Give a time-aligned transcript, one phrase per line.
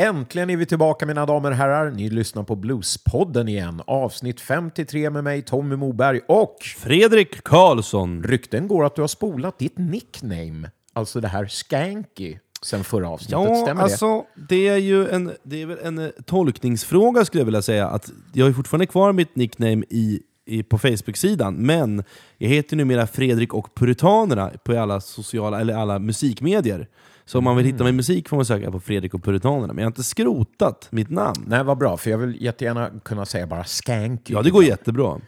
[0.00, 1.90] Äntligen är vi tillbaka mina damer och herrar.
[1.90, 3.82] Ni lyssnar på Bluespodden igen.
[3.86, 8.22] Avsnitt 53 med mig Tommy Moberg och Fredrik Karlsson.
[8.22, 13.32] rykten går att du har spolat ditt nickname, alltså det här Skanky, sen förra avsnittet.
[13.32, 13.82] Ja, Stämmer det?
[13.82, 17.88] alltså det är ju en, det är väl en eh, tolkningsfråga skulle jag vilja säga.
[17.88, 22.04] Att jag har fortfarande kvar mitt nickname i, i, på Facebook-sidan, men
[22.38, 26.88] jag heter numera Fredrik och Puritanerna på alla sociala, eller alla musikmedier.
[27.28, 29.66] Så om man vill hitta mig i musik får man söka på Fredrik och Puritanerna,
[29.72, 31.44] men jag har inte skrotat mitt namn.
[31.46, 34.32] Nej, vad bra, för jag vill jättegärna kunna säga bara Skanky.
[34.34, 35.20] Ja, det går jättebra.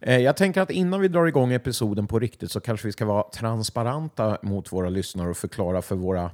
[0.00, 3.04] Eh, Jag tänker att innan vi drar igång episoden på riktigt så kanske vi ska
[3.04, 6.24] vara transparenta mot våra lyssnare och förklara för våra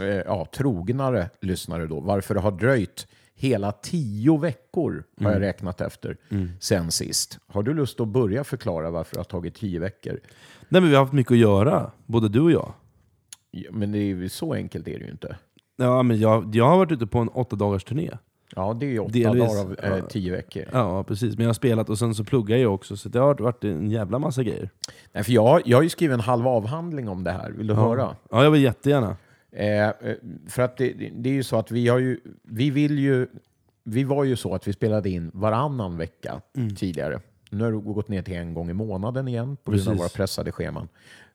[0.00, 5.80] eh, ja, trognare lyssnare då varför det har dröjt hela tio veckor, har jag räknat
[5.80, 6.16] efter,
[6.60, 7.38] sen sist.
[7.46, 10.20] Har du lust att börja förklara varför det har tagit tio veckor?
[10.68, 12.72] Nej, men vi har haft mycket att göra, både du och jag.
[13.64, 15.36] Ja, Men det är ju så enkelt är det ju inte.
[15.76, 18.10] Ja, men jag, jag har varit ute på en åtta dagars turné.
[18.56, 20.06] Ja, det är ju åtta Delvis, dagar av eh, ja.
[20.06, 20.64] tio veckor.
[20.72, 21.36] Ja, precis.
[21.36, 23.90] Men jag har spelat och sen så pluggar jag också, så det har varit en
[23.90, 24.70] jävla massa grejer.
[25.12, 27.50] Nej, för jag, jag har ju skrivit en halv avhandling om det här.
[27.50, 28.16] Vill du höra?
[28.30, 29.16] Ja, jag vill jättegärna.
[29.52, 29.92] Eh, eh,
[30.48, 33.26] för att det, det- är ju så att vi har ju, vi vill ju,
[33.84, 36.40] vi var ju så att vi spelade in varannan vecka
[36.76, 37.20] tidigare.
[37.50, 40.08] Nu har det gått ner till en gång i månaden igen på grund av våra
[40.08, 40.88] pressade scheman.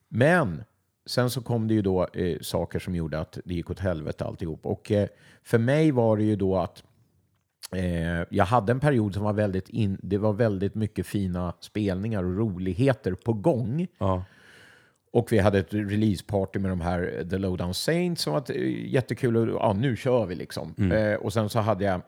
[0.10, 0.64] Men
[1.06, 4.26] sen så kom det ju då eh, saker som gjorde att det gick åt helvete
[4.26, 4.66] alltihop.
[4.66, 5.08] Och eh,
[5.44, 6.84] för mig var det ju då att
[7.76, 12.24] Eh, jag hade en period som var väldigt, in, det var väldigt mycket fina spelningar
[12.24, 13.88] och roligheter på gång.
[13.98, 14.24] Ja.
[15.12, 18.94] Och vi hade ett releaseparty med de här eh, The Lowdown Saints som var eh,
[18.94, 19.38] jättekul.
[19.38, 20.92] Och, ja, nu kör vi liksom.
[20.92, 22.02] Eh, och sen så hade jag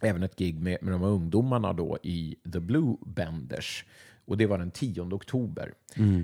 [0.00, 3.84] även ett gig med, med de här ungdomarna då i The Blue Benders.
[4.26, 5.72] Och det var den 10 oktober.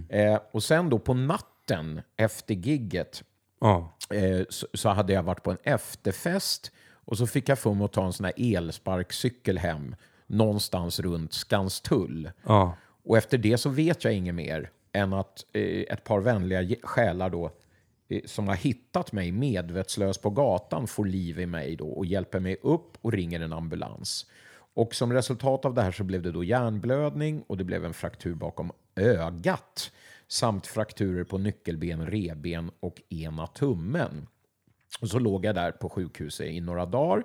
[0.08, 1.53] Eh, och sen då på natten
[2.16, 3.22] efter gigget
[3.60, 3.96] Ja.
[4.10, 7.84] eh, så, så hade jag varit på en efterfest och så fick jag för mig
[7.84, 12.30] att ta en sån här elsparkcykel hem någonstans runt Skanstull.
[12.46, 12.76] Ja.
[13.04, 17.30] Och efter det så vet jag inget mer än att eh, ett par vänliga själar
[17.30, 17.50] då
[18.08, 22.40] eh, som har hittat mig medvetslös på gatan får liv i mig då och hjälper
[22.40, 24.26] mig upp och ringer en ambulans.
[24.74, 27.94] Och som resultat av det här så blev det då hjärnblödning och det blev en
[27.94, 29.90] fraktur bakom ögat
[30.28, 34.26] samt frakturer på nyckelben, reben och ena tummen.
[35.00, 37.24] Och så låg jag där på sjukhuset i några dagar.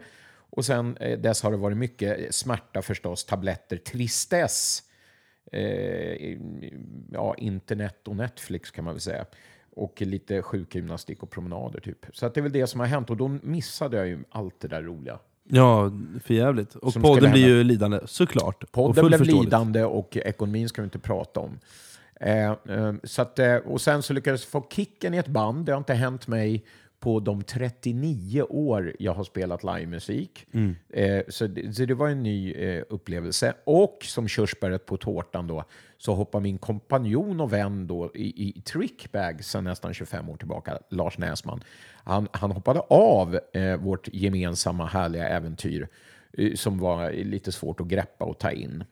[0.52, 4.84] Och sen eh, dess har det varit mycket smärta förstås, tabletter, tristess,
[5.52, 6.38] eh,
[7.12, 9.26] ja, internet och Netflix kan man väl säga.
[9.76, 12.06] Och lite sjukgymnastik och promenader typ.
[12.14, 14.60] Så att det är väl det som har hänt och då missade jag ju allt
[14.60, 15.20] det där roliga.
[15.52, 15.92] Ja,
[16.24, 16.76] för jävligt.
[16.76, 18.72] Och podden blir ju lidande, såklart.
[18.72, 21.60] Podden blev lidande och ekonomin ska vi inte prata om.
[22.20, 25.66] Eh, eh, så att, eh, och sen så lyckades jag få kicken i ett band.
[25.66, 26.64] Det har inte hänt mig
[27.00, 30.46] på de 39 år jag har spelat livemusik.
[30.52, 30.76] Mm.
[30.90, 33.54] Eh, så, det, så det var en ny eh, upplevelse.
[33.64, 35.64] Och som körsbäret på tårtan då,
[35.98, 40.78] så hoppar min kompanjon och vän då i, i Trickbag sedan nästan 25 år tillbaka,
[40.90, 41.64] Lars Näsman.
[42.04, 45.88] Han, han hoppade av eh, vårt gemensamma härliga äventyr
[46.38, 48.84] eh, som var lite svårt att greppa och ta in.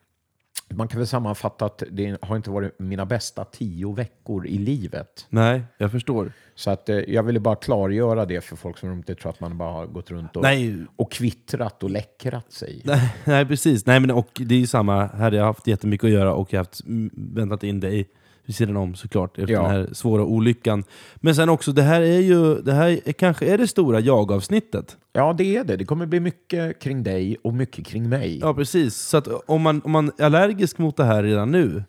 [0.70, 5.26] Man kan väl sammanfatta att det har inte varit mina bästa tio veckor i livet.
[5.30, 6.32] Nej, jag förstår.
[6.56, 9.58] Så att, eh, jag ville bara klargöra det för folk som inte tror att man
[9.58, 10.86] bara har gått runt och, Nej.
[10.96, 12.82] och kvittrat och läckrat sig.
[12.86, 13.86] Nej, nej, precis.
[13.86, 15.06] Nej, men och det är ju samma.
[15.06, 16.82] Här har jag haft jättemycket att göra och jag har haft
[17.14, 18.10] väntat in dig
[18.48, 19.62] vid sidan om såklart efter Ja.
[19.62, 20.84] den här svåra olyckan.
[21.16, 24.98] Men sen också, det här är ju det här är, kanske är det stora jag-avsnittet.
[25.14, 25.76] Ja, det är det.
[25.76, 28.40] Det kommer bli mycket kring dig och mycket kring mig.
[28.40, 28.96] Ja, precis.
[28.96, 31.84] Så om man, om man är allergisk mot det här redan nu,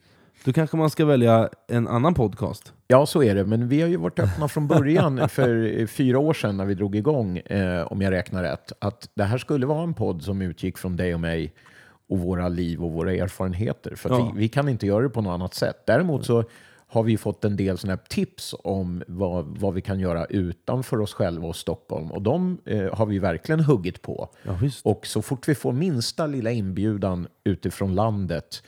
[0.44, 2.72] då kanske man ska välja en annan podcast.
[2.88, 3.44] Ja, så är det.
[3.44, 6.96] Men vi har ju varit öppna från början för fyra år sedan när vi drog
[6.96, 10.78] igång, eh, om jag räknar rätt, att det här skulle vara en podd som utgick
[10.78, 11.52] från dig och mig
[12.08, 13.94] och våra liv och våra erfarenheter.
[13.94, 14.32] För Ja.
[14.34, 15.76] vi, vi kan inte göra det på något annat sätt.
[15.86, 16.44] Däremot så
[16.90, 21.00] har vi fått en del såna här tips om vad, vad vi kan göra utanför
[21.00, 22.10] oss själva och Stockholm.
[22.12, 24.28] Och de eh, har vi verkligen huggit på.
[24.42, 24.58] Ja.
[24.84, 28.62] Och så fort vi får minsta lilla inbjudan utifrån landet,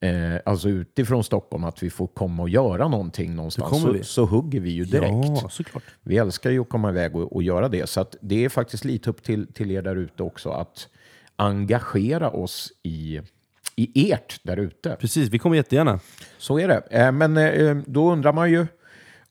[0.00, 4.60] eh, alltså utifrån Stockholm, att vi får komma och göra någonting någonstans, så, så hugger
[4.60, 5.44] vi ju direkt.
[5.74, 5.80] Ja.
[6.02, 7.88] Vi älskar ju att komma iväg och, och göra det.
[7.88, 10.88] Så det är faktiskt lite upp till, till er där ute också att
[11.42, 13.20] engagera oss i,
[13.76, 14.96] i ert där ute.
[15.00, 16.00] Precis, vi kommer jättegärna.
[16.38, 16.82] Så är det.
[16.90, 18.66] Eh, Men eh, då undrar man ju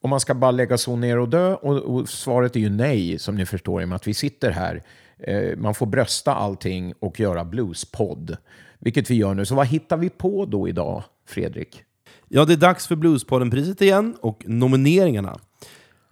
[0.01, 1.53] om man ska bara lägga så ner och dö.
[1.53, 4.83] Och, svaret är ju nej, som ni förstår, i och med att vi sitter här.
[5.19, 8.37] Eh, Man får brösta allting och göra bluespodd,
[8.79, 9.45] vilket vi gör nu.
[9.45, 11.83] Så vad hittar vi på då idag, Fredrik?
[12.27, 15.39] Ja, det är dags för Bluespodden-priset igen och nomineringarna.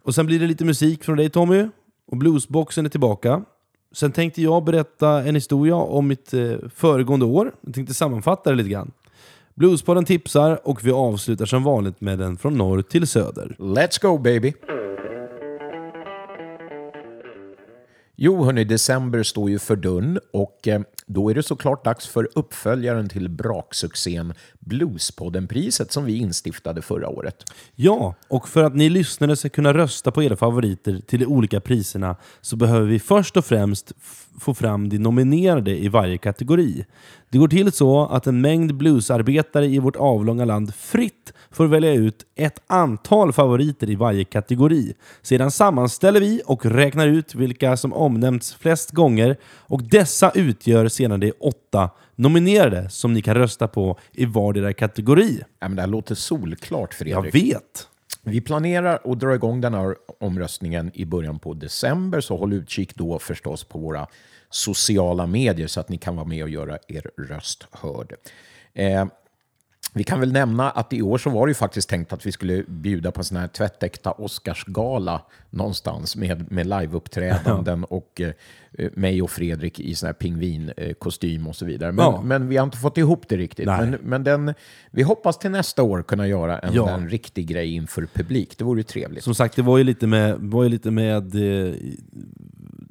[0.03, 1.67] Och sen blir det lite musik från dig Tommy.
[2.07, 3.43] Och Bluesboxen är tillbaka.
[3.91, 7.51] Sen tänkte jag berätta en historia om mitt eh, föregående år.
[7.61, 8.91] Jag tänkte sammanfatta det lite grann.
[9.55, 13.55] Bluespodden tipsar och vi avslutar som vanligt med den från norr till söder.
[13.59, 14.53] Let's go baby!
[18.15, 22.29] Jo, hörni, december står ju för dörren och eh, då är det såklart dags för
[22.35, 27.35] uppföljaren till braksuccén Bluespodden-priset som vi instiftade förra året.
[27.75, 31.61] Ja, och för att ni lyssnare ska kunna rösta på era favoriter till de olika
[31.61, 33.91] priserna så behöver vi först och främst
[34.39, 36.85] få fram de nominerade i varje kategori.
[37.29, 41.93] Det går till så att en mängd bluesarbetare i vårt avlånga land fritt får välja
[41.93, 44.93] ut ett antal favoriter i varje kategori.
[45.21, 51.19] Sedan sammanställer vi och räknar ut vilka som omnämnts flest gånger och dessa utgör sedan
[51.19, 55.39] de åtta nominerade som ni kan rösta på i vardera kategori.
[55.59, 57.15] Ja, men det här låter solklart, Fredrik.
[57.15, 57.88] Jag vet!
[58.29, 62.95] Vi planerar att dra igång den här omröstningen i början på december, så håll utkik
[62.95, 64.07] då förstås på våra
[64.49, 68.13] sociala medier så att ni kan vara med och göra er röst hörd.
[68.73, 69.05] Eh,
[69.93, 72.31] vi kan väl nämna att i år så var det ju faktiskt tänkt att vi
[72.31, 79.21] skulle bjuda på en sån här tvättäkta Oscarsgala någonstans med, med liveuppträdanden och eh, mig
[79.21, 81.91] och Fredrik i sån här pingvinkostym och så vidare.
[81.91, 82.21] Men, Ja.
[82.21, 83.65] men vi har inte fått ihop det riktigt.
[83.65, 83.79] Nej.
[83.89, 84.53] Men, men den,
[84.91, 86.89] vi hoppas till nästa år kunna göra en, Ja.
[86.89, 88.57] en riktig grej inför publik.
[88.57, 89.23] Det vore ju trevligt.
[89.23, 90.35] Som sagt, det var ju lite med...
[90.39, 91.73] Var ju lite med eh,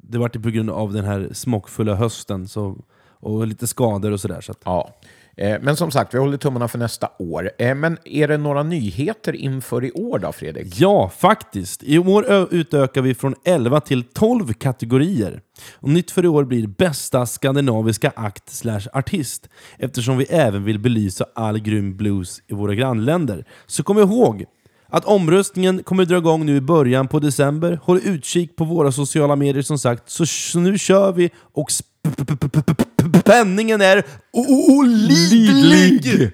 [0.01, 2.77] det var ju på grund av den här smockfulla hösten så,
[3.19, 4.41] och lite skador och sådär.
[4.41, 4.95] Så att, Ja.
[5.41, 7.51] Eh, men som sagt, vi håller tummarna för nästa år.
[7.57, 10.79] Eh, men är det några nyheter inför i år då, Fredrik?
[10.79, 11.83] Ja, faktiskt.
[11.83, 15.41] I år utökar vi från 11 till 12 kategorier.
[15.73, 20.79] Och nytt för i år blir bästa skandinaviska akt slash artist eftersom vi även vill
[20.79, 23.45] belysa all grym blues i våra grannländer.
[23.65, 24.45] Så kom ihåg
[24.87, 27.79] att omröstningen kommer dra igång nu i början på december.
[27.83, 30.09] Håll utkik på våra sociala medier som sagt.
[30.09, 32.83] Så, så nu kör vi och sp- p- p- p- p- p-
[33.15, 36.31] spänningen är olidlig!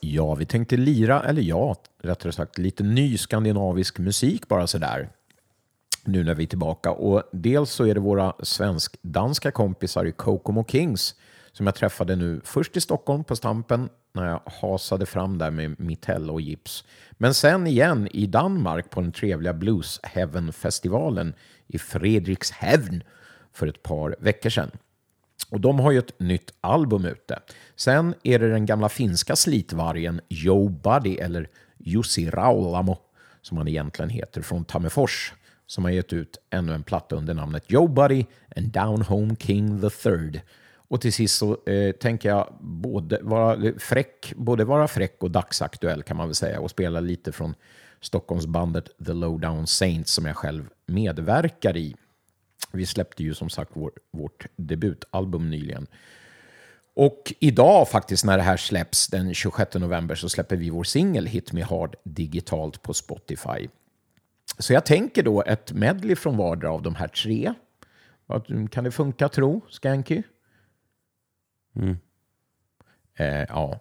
[0.00, 5.08] Ja, vi tänkte lira, eller ja, rättare sagt lite ny skandinavisk musik bara sådär.
[6.04, 6.90] Nu när vi är tillbaka.
[6.90, 11.14] Och dels så är det våra svensk-danska kompisar i Kokomo Kings
[11.52, 15.80] som jag träffade nu först i Stockholm på Stampen när jag hasade fram där med
[15.80, 16.84] mitell och gips.
[17.12, 21.34] Men sen igen i Danmark på den trevliga Blues Heaven-festivalen
[21.66, 23.02] i Fredrikshavn
[23.52, 24.70] för ett par veckor sedan.
[25.50, 27.38] Och de har ju ett nytt album ute.
[27.76, 31.48] Sen är det den gamla finska slitvargen Joe Buddy, eller
[31.78, 32.98] Jussi Raulamo,
[33.42, 35.32] som han egentligen heter, från Tammerfors,
[35.66, 38.24] som har gett ut ännu en platta under namnet Joe Buddy
[38.56, 40.40] and Down Home King the Third.
[40.90, 46.02] Och till sist så eh, tänker jag både vara fräck, både vara fräck och dagsaktuell
[46.02, 47.54] kan man väl säga och spela lite från
[48.00, 51.96] Stockholmsbandet The Lowdown Saints som jag själv medverkar i.
[52.72, 55.86] Vi släppte ju som sagt vår, vårt debutalbum nyligen.
[56.94, 61.26] Och idag faktiskt när det här släpps den 26 november så släpper vi vår singel
[61.26, 63.68] Hit Me Hard digitalt på Spotify.
[64.58, 67.54] Så jag tänker då ett medley från vardera av de här tre.
[68.70, 70.22] Kan det funka tro, Skanky?
[73.14, 73.80] Eh, ja,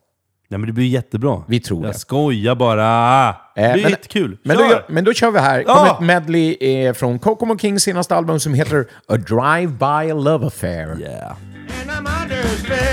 [0.49, 1.43] Nej, men det blir jättebra.
[1.47, 1.99] vi tror Jag det.
[1.99, 3.35] skojar bara!
[3.55, 4.37] Det Eh, blir men- jättekul.
[4.43, 4.69] Men då, Kör!
[4.69, 5.63] gör- men då kör vi här.
[5.67, 5.75] Ja!
[5.75, 10.97] kommer ett medley eh, från Kokomo Kings senaste album som heter A Drive-By Love Affair.
[11.01, 11.31] Yeah.
[11.81, 12.86] and I'm under a spell.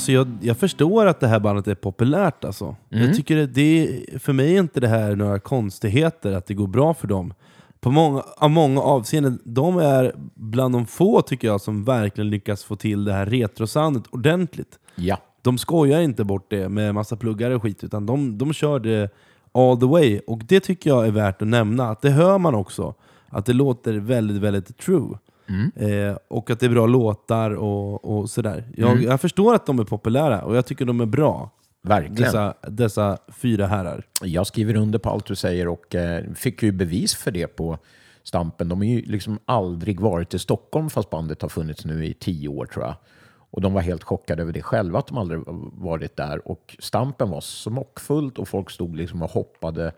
[0.00, 2.76] Alltså jag, jag förstår att det här bandet är populärt alltså.
[2.88, 6.66] Jag tycker att det, för mig är inte det här några konstigheter att det går
[6.66, 7.34] bra för dem.
[7.80, 12.64] På många, av många avseenden, de är bland de få tycker jag som verkligen lyckas
[12.64, 14.78] få till det här retrosoundet ordentligt.
[14.94, 15.16] Ja.
[15.42, 19.10] De skojar inte bort det med massa pluggar och skit, utan de, de kör det
[19.52, 20.20] all the way.
[20.26, 22.94] Och det tycker jag är värt att nämna, att det hör man också.
[23.28, 25.18] Att det låter väldigt, väldigt true.
[25.76, 28.64] Eh, och att det är bra låtar och, och sådär.
[28.76, 31.50] Jag, jag förstår att de är populära och jag tycker de är bra.
[31.82, 32.14] Verkligen.
[32.14, 34.06] Dessa, dessa fyra herrar.
[34.22, 37.78] Jag skriver under på allt du säger och eh, fick ju bevis för det på
[38.22, 38.68] Stampen.
[38.68, 42.48] De har ju liksom aldrig varit i Stockholm fast bandet har funnits nu i tio
[42.48, 42.94] år tror jag.
[43.52, 45.40] Och de var helt chockade över det själva, att de aldrig
[45.72, 46.48] varit där.
[46.48, 49.92] Och Stampen var smockfullt och folk stod liksom och hoppade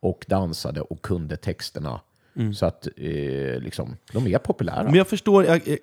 [0.00, 2.00] och dansade och kunde texterna.
[2.54, 4.84] Så att eh, liksom, de är populära.
[4.84, 5.44] Men jag förstår...
[5.44, 5.76] Jag, eh,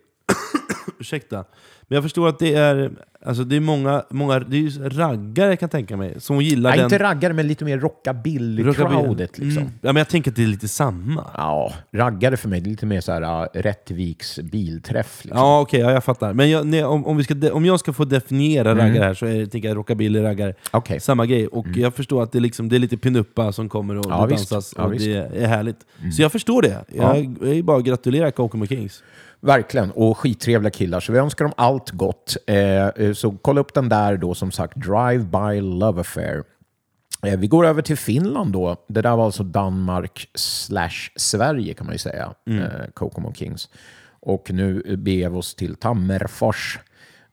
[1.00, 1.46] ursäkta.
[1.88, 2.92] Men jag förstår att det är,
[3.26, 6.78] alltså det är många, många det är raggare kan jag tänka mig, som gillar Nej,
[6.78, 6.86] den...
[6.86, 9.40] inte raggare, men lite mer rockabilly-crowdet.
[9.40, 9.62] Liksom.
[9.62, 9.74] Mm.
[9.82, 11.26] Ja, men jag tänker att det är lite samma.
[11.38, 15.26] Ja, raggare för mig, det är lite mer så här uh, Rättviks bilträff.
[15.26, 15.40] Liksom.
[15.42, 16.34] Ja, okej, ja, jag fattar.
[16.34, 18.86] Men jag, nej, om, om, vi ska de, om jag ska få definiera Mm.
[18.86, 20.54] raggare här så är det tänker jag rockabilly raggare.
[20.72, 21.00] Okej.
[21.00, 21.48] Samma grej.
[21.48, 24.74] Och jag förstår att det, liksom, det är lite pinuppa som kommer och Ja, dansas
[24.78, 25.08] Ja, och visst.
[25.08, 25.32] Mm.
[25.32, 25.80] det är härligt.
[26.16, 26.86] Så jag förstår det.
[26.88, 29.04] Jag, jag är bara att gratulera Kokomo Kings.
[29.42, 31.00] Verkligen, och skittrevliga killar.
[31.00, 32.38] Så vi önskar dem allt gott.
[32.48, 36.44] Eh, eh, så kolla upp den där då, som sagt, Drive By Love Affair.
[37.26, 38.86] Eh, vi går över till Finland då.
[38.88, 43.70] Det där var alltså Danmark slash Sverige kan man ju säga, eh, Kokomo Kings.
[44.22, 46.80] Och nu beger vi oss till Tammerfors,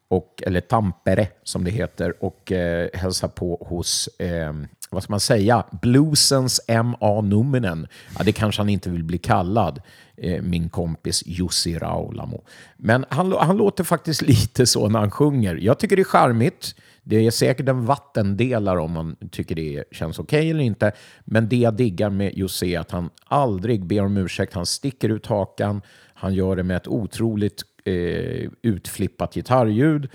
[0.09, 4.53] och, eller Tampere som det heter, och eh, hälsar på hos, eh,
[4.91, 7.21] vad ska man säga, bluesens M.A.
[7.21, 7.87] Numminen.
[8.19, 9.83] Ja, det kanske han inte vill bli kallad,
[10.17, 12.45] eh, min kompis Jussi Raulamo.
[12.77, 15.55] Men han, han låter faktiskt lite så när han sjunger.
[15.55, 16.75] Jag tycker det är charmigt.
[17.03, 20.93] Det är säkert en vattendelare om man tycker det känns okej eller inte.
[21.25, 24.55] Men det jag diggar med Jussi är att han aldrig ber om ursäkt.
[24.55, 25.83] Han sticker ut hakan.
[26.15, 30.09] Han gör det med ett otroligt eh, utflippat gitarrljud.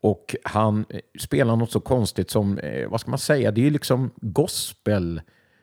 [0.00, 3.64] Och han eh, spelar något så konstigt som, eh, vad ska man säga, det är
[3.64, 5.20] ju liksom gospel,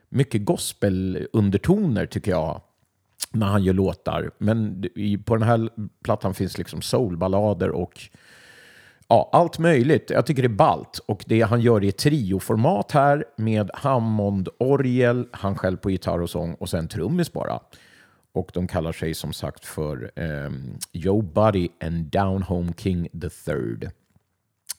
[0.09, 2.61] mycket gospelundertoner tycker jag
[3.31, 4.31] när han gör låtar.
[4.37, 4.85] Men
[5.25, 5.69] på den här
[6.03, 8.01] plattan finns liksom soulballader och
[9.07, 10.09] ja, allt möjligt.
[10.09, 10.99] Jag tycker det är ballt.
[11.05, 16.53] Och det han gör i trioformat här med Hammond-orgel, han själv på gitarr och sång
[16.53, 17.59] och sen trummis bara.
[18.33, 20.51] Och de kallar sig som sagt för eh,
[20.91, 23.91] Joe Buddy and Down Home King the Third.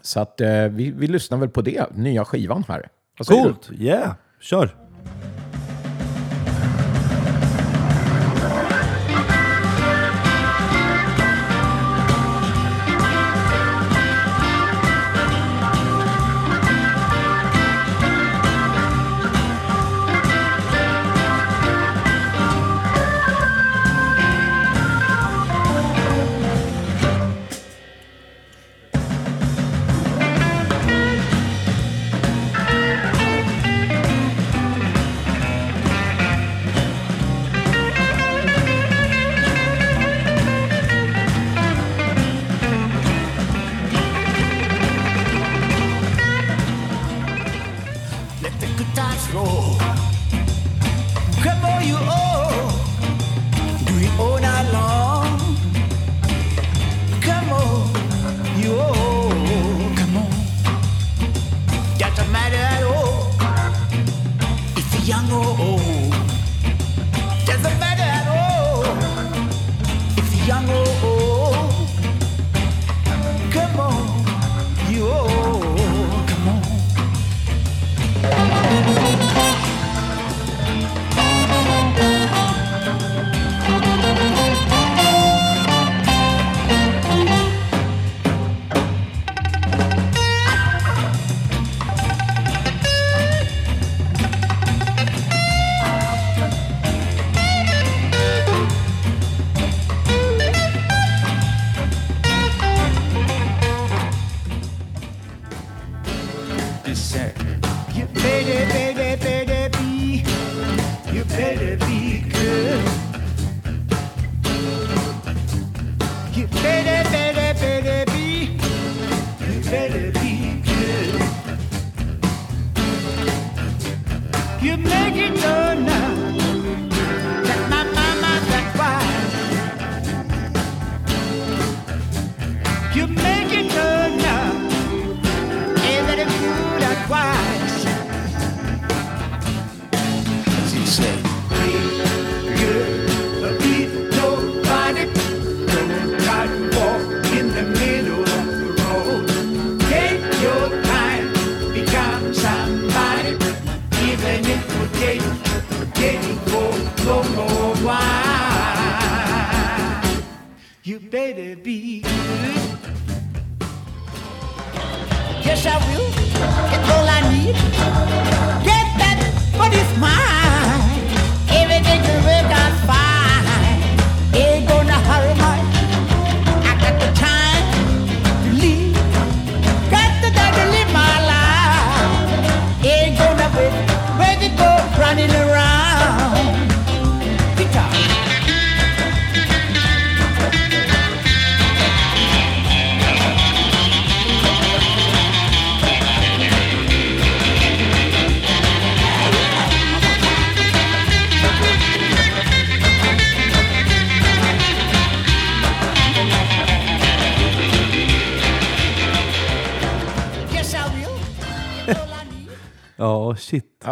[0.00, 2.88] Så att eh, vi, vi lyssnar väl på det, nya skivan här.
[3.26, 3.70] Coolt!
[3.78, 4.14] Yeah!
[4.40, 4.66] Kör!
[4.66, 5.31] Sure.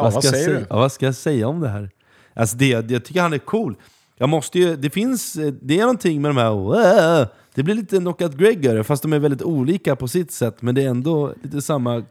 [0.00, 0.58] Ja, vad, vad ska jag säger säga?
[0.58, 0.66] du?
[0.70, 1.90] Ja, vad ska jag säga om det här?
[2.34, 3.76] Alltså det, jag tycker han är cool.
[4.16, 7.28] Jag måste ju, det finns, eh, det är någonting med de här.
[7.54, 10.82] Det blir lite Knockout Gregor, fast de är väldigt olika på sitt sätt, men det
[10.82, 12.04] är ändå lite samma...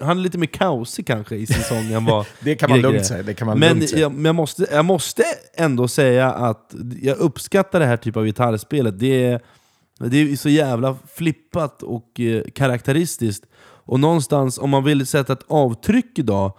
[0.00, 1.46] Han är lite mer kaosig kanske i
[1.94, 4.02] än vad Det kan man Gregor lugnt säga, det kan man men lugnt säga.
[4.02, 8.26] jag, men jag, måste, jag måste ändå säga att jag uppskattar det här typen av
[8.26, 8.98] gitarrspelet.
[8.98, 9.40] Det är,
[9.98, 13.44] det är så jävla flippat och eh, karaktäristiskt.
[13.84, 16.52] Och någonstans, om man vill sätta ett avtryck idag,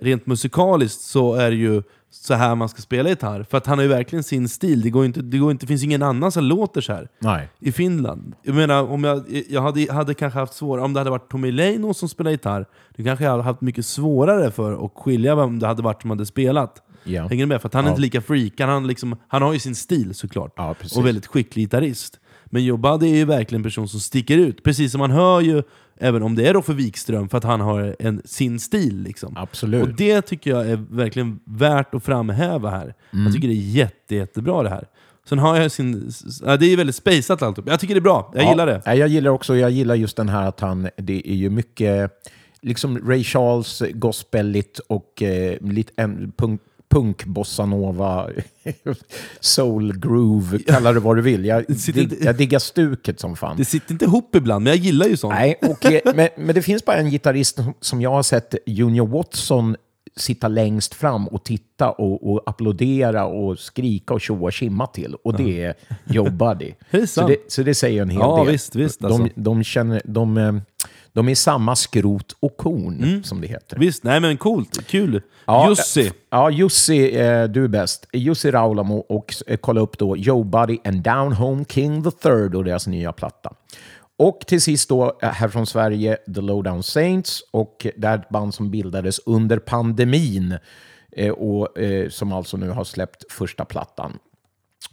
[0.00, 3.42] rent musikaliskt, så är det ju så här man ska spela gitarr.
[3.50, 4.80] För att han har ju verkligen sin stil.
[4.80, 7.48] Det, går inte, det, går inte, finns ingen annan som låter så här Nej.
[7.60, 8.34] i Finland.
[8.42, 11.52] Jag menar, om jag, jag hade, hade kanske haft svårare, om det hade varit Tommy
[11.52, 15.58] Leino som spelade gitarr, då kanske jag hade haft mycket svårare för att skilja vem
[15.58, 16.82] det hade varit som hade spelat.
[17.04, 17.26] Ja.
[17.28, 17.60] Hänger du med?
[17.60, 17.92] För att han är Ja.
[17.92, 20.52] inte lika freakad, han, liksom, han har ju sin stil såklart.
[20.56, 22.20] Ja, och väldigt skicklig gitarrist.
[22.46, 24.62] Men Joe Buddy är ju verkligen en person som sticker ut.
[24.62, 25.62] Precis som man hör ju,
[25.98, 29.02] även om det är Roffe Wikström, för att han har en, sin stil.
[29.02, 29.32] Liksom.
[29.36, 29.82] Absolut.
[29.82, 32.94] Och det tycker jag är verkligen värt att framhäva här.
[33.12, 33.24] Mm.
[33.24, 34.86] Jag tycker det är jätte, jättebra det här.
[35.28, 36.10] Sen har jag sin...
[36.44, 37.70] Ja, det är väldigt spejsat alltihop.
[37.70, 38.82] Jag tycker det är bra, jag Ja, gillar det.
[38.94, 42.10] Jag gillar också, jag gillar just den här att han, det är ju mycket,
[42.60, 48.30] liksom Ray Charles, gospeligt och eh, lite en punk, punk bossanova,
[49.40, 51.44] soul groove, kalla det vad du vill.
[51.44, 53.56] Jag, dig, jag diggar stuket som fan.
[53.56, 55.34] Det sitter inte ihop ibland, men jag gillar ju sånt.
[55.34, 59.06] Nej, och, eh, men, men det finns bara en gitarrist som- jag har sett Junior
[59.06, 59.76] Watson
[60.16, 65.14] sitta längst fram och titta och, och applådera och skrika och tjoa och kimma till.
[65.24, 66.72] Och det är Joe Buddy.
[67.06, 68.52] Så, det, så det säger en hel Ja, del.
[68.52, 69.28] visst, visst, de, alltså.
[69.40, 70.54] de, känner, de, eh,
[71.16, 73.78] de är samma skrot och korn, som det heter.
[73.78, 75.22] Visst, nej men coolt, kul.
[75.46, 76.06] Ja, Jussi.
[76.06, 78.06] eh, Ja, Jussi, eh, du är bäst.
[78.12, 82.54] Jussi Raulamo och eh, kolla upp då Joe Buddy and Down Home King the Third
[82.54, 83.52] och deras nya platta.
[84.18, 88.54] Och till sist då här från Sverige, The Lowdown Saints och det är ett band
[88.54, 90.58] som bildades under pandemin
[91.36, 91.68] och
[92.08, 94.18] som alltså nu har släppt första plattan.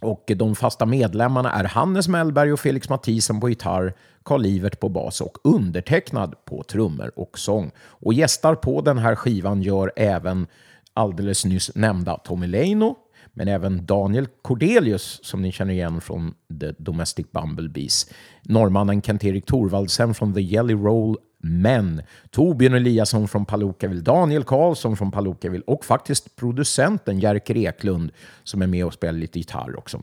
[0.00, 4.88] Och de fasta medlemmarna är Hannes Mellberg och Felix Mathisen på gitarr, Carl Ivert på
[4.88, 7.70] bas och undertecknad på trummor och sång.
[7.78, 10.46] Och gästar på den här skivan gör även
[10.94, 12.96] alldeles nyss nämnda Tommy Leino,
[13.32, 18.10] men även Daniel Cordelius som ni känner igen från The Domestic Bumblebees.
[18.42, 25.10] Norrmannen Kent-Erik Thorvaldsen från The Jelly Roll men, Torbjörn Eliasson från Palookaville, Daniel Karlsson från
[25.10, 28.12] Palookaville och faktiskt producenten Jerker Eklund
[28.44, 30.02] som är med och spelar lite gitarr också.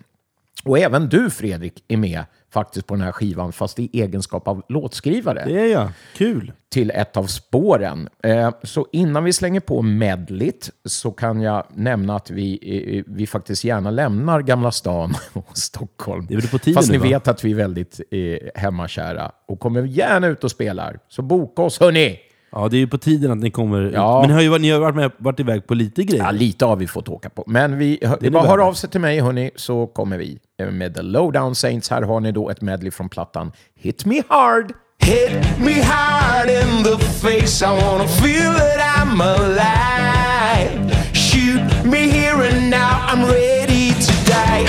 [0.65, 4.63] Och även du Fredrik är med faktiskt på den här skivan, fast i egenskap av
[4.69, 5.89] låtskrivare Det är jag.
[6.17, 6.51] Kul.
[6.69, 8.09] till ett av spåren.
[8.23, 12.59] Eh, Så innan vi slänger på medligt så kan jag nämna att vi,
[12.97, 16.25] eh, vi faktiskt gärna lämnar Gamla stan och Stockholm.
[16.29, 17.09] Det är väl på tiden Fast nu, ni va?
[17.09, 20.99] vet att vi är väldigt eh, hemmakära och kommer gärna ut och spelar.
[21.07, 22.19] Så boka oss hörni!
[22.51, 23.93] Ja, det är ju på tiden att ni kommer ut.
[23.93, 24.19] Ja.
[24.19, 26.23] Men ni har ju varit, ni har varit, med, varit iväg på lite grejer.
[26.23, 27.43] Ja, lite har vi fått åka på.
[27.47, 28.63] Men vi, det ni bara värda.
[28.63, 30.39] av sig till mig hörni, så kommer vi
[30.71, 31.89] med The Lowdown Saints.
[31.89, 34.73] Här har ni då ett medley från plattan Hit Me Hard.
[34.99, 37.65] Hit me hard in the face.
[37.65, 40.93] I wanna feel that I'm alive.
[41.13, 43.07] Shoot me here and now.
[43.09, 44.67] I'm ready to die.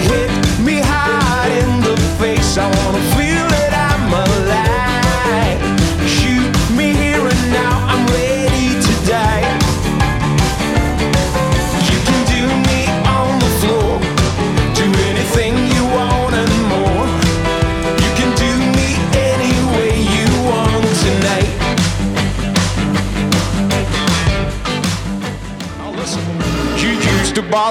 [0.00, 2.58] Hit me hard in the face.
[2.58, 3.23] I wanna feel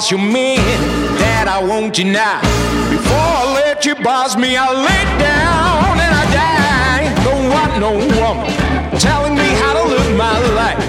[0.04, 0.60] boss your man,
[1.18, 2.42] that I won't deny.
[2.92, 7.06] Before I let you boss me, I lay down and I die.
[7.24, 8.52] Don't want no woman
[9.00, 10.84] telling me how to live my life.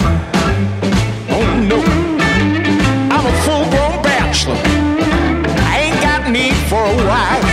[1.31, 1.79] Oh no,
[3.15, 4.59] I'm a full-grown bachelor.
[5.71, 7.47] I ain't got need for a wife.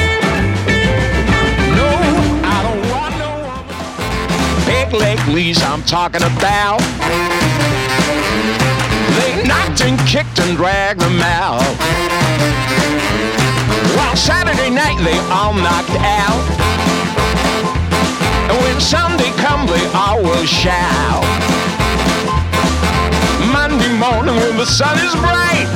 [1.77, 1.89] No,
[2.43, 2.57] I
[5.25, 7.50] police I'm talking about.
[9.45, 11.61] Knocked and kicked and dragged them out.
[13.97, 16.43] While Saturday night they all knocked out.
[18.49, 21.23] And when Sunday come they all will shout.
[23.51, 25.69] Monday morning when the sun is bright.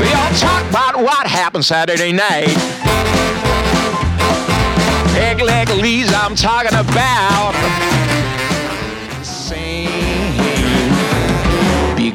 [0.00, 2.56] We all talk about what happened Saturday night.
[5.14, 7.54] Peg leg Lee's I'm talking about.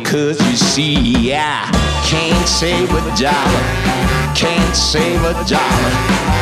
[0.08, 1.70] Because you see, I
[2.08, 3.65] can't save a dollar.
[4.34, 5.93] Can't save a dollar.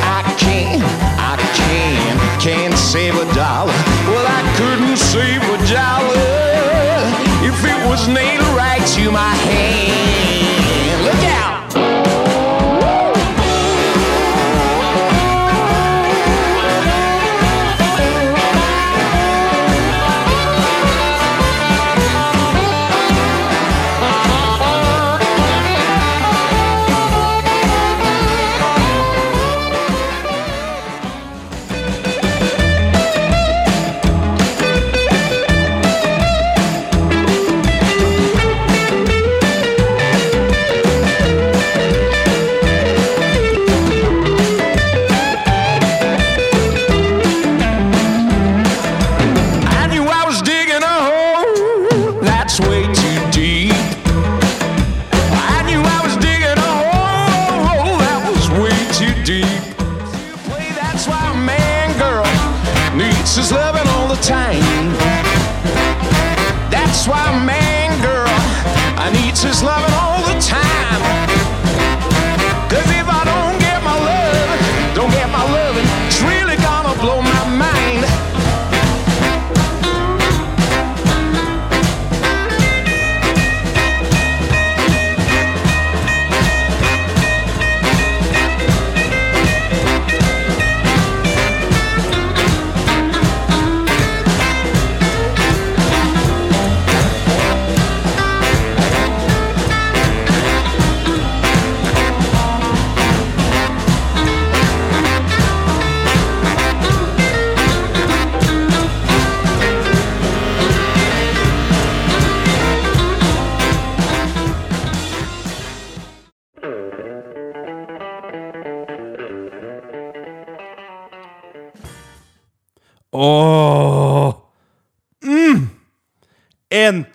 [0.06, 0.84] I can't,
[1.18, 3.74] I can't, can't save a dollar.
[4.06, 6.46] Well, I couldn't save a dollar
[7.42, 10.35] if it was nailed right to my hand.
[69.46, 69.95] Just love it.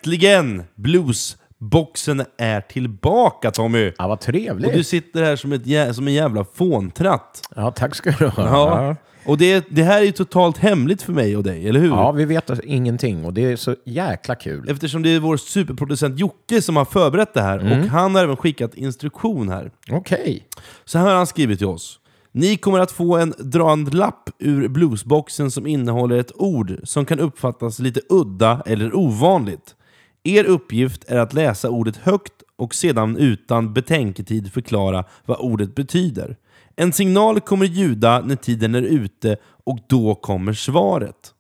[0.05, 0.63] Äntligen!
[0.75, 3.93] Bluesboxen är tillbaka Tommy!
[3.99, 4.73] Ja, vad Och trevligt.
[4.75, 7.43] du sitter här som, ett, jä- som en jävla fåntratt.
[7.57, 8.43] Ja, tack ska du ha.
[8.45, 8.97] Ja.
[9.25, 11.89] Och det, det här är ju totalt hemligt för mig och dig, eller hur?
[11.89, 14.69] Ja, vi vet alltså ingenting och det är så jäkla kul.
[14.71, 17.81] Eftersom det är vår superproducent Jocke som har förberett det här Mm.
[17.81, 19.71] och han har även skickat instruktion här.
[19.91, 20.45] Okej.
[20.85, 21.97] Så här har han skrivit till oss.
[22.33, 27.79] Ni kommer att få en drandlapp ur bluesboxen som innehåller ett ord som kan uppfattas
[27.79, 29.75] lite udda eller ovanligt.
[30.25, 36.37] Er uppgift är att läsa ordet högt och sedan utan betänketid förklara vad ordet betyder.
[36.77, 41.35] En signal kommer ljuda när tiden är ute och då kommer svaret.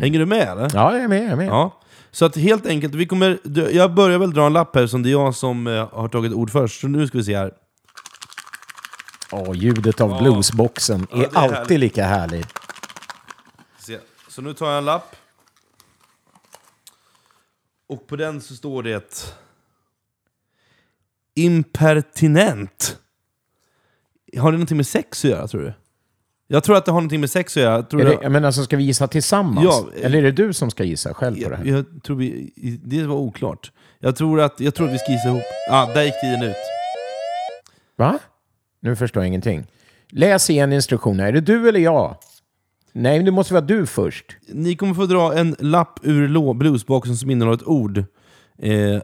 [0.00, 0.70] Hänger du med eller?
[0.74, 1.24] Ja, jag är med.
[1.24, 1.46] Jag är med.
[1.46, 1.80] Ja.
[2.10, 3.38] Så att helt enkelt, vi kommer,
[3.72, 6.32] jag börjar väl dra en lapp här som det är jag som eh, har tagit
[6.32, 6.80] ord först.
[6.80, 7.52] Så nu ska vi se här.
[9.32, 11.80] Åh, ljudet av bluesboxen är, det är alltid härligt.
[11.80, 12.48] lika härligt.
[13.78, 13.98] Se.
[14.28, 15.16] Så nu tar jag en lapp.
[17.92, 19.34] Och på den så står det
[21.34, 22.98] Impertinent.
[24.38, 25.72] Har det någonting med sex att göra tror du?
[26.46, 27.82] Jag tror att det har någonting med sex att göra.
[27.82, 29.64] Tror, Är det, jag menar, alltså, ska vi gissa tillsammans?
[29.64, 31.64] Ja, eh, Eller är det du som ska gissa själv på det här?
[31.64, 32.52] jag tror vi,
[32.84, 33.72] det var oklart.
[33.98, 35.42] Jag tror att, jag tror att vi ska gissa ihop.
[35.70, 36.56] Ah, där gick tiden ut.
[37.96, 38.18] Va?
[38.80, 39.66] Nu förstår jag ingenting.
[40.08, 41.28] Läs igen instruktionerna.
[41.28, 42.16] Är det du eller jag?
[42.92, 44.36] Nej, det måste vara du först.
[44.48, 47.98] Ni kommer få dra en lapp ur bluesboxen som innehåller ett ord.
[48.58, 49.00] Eh,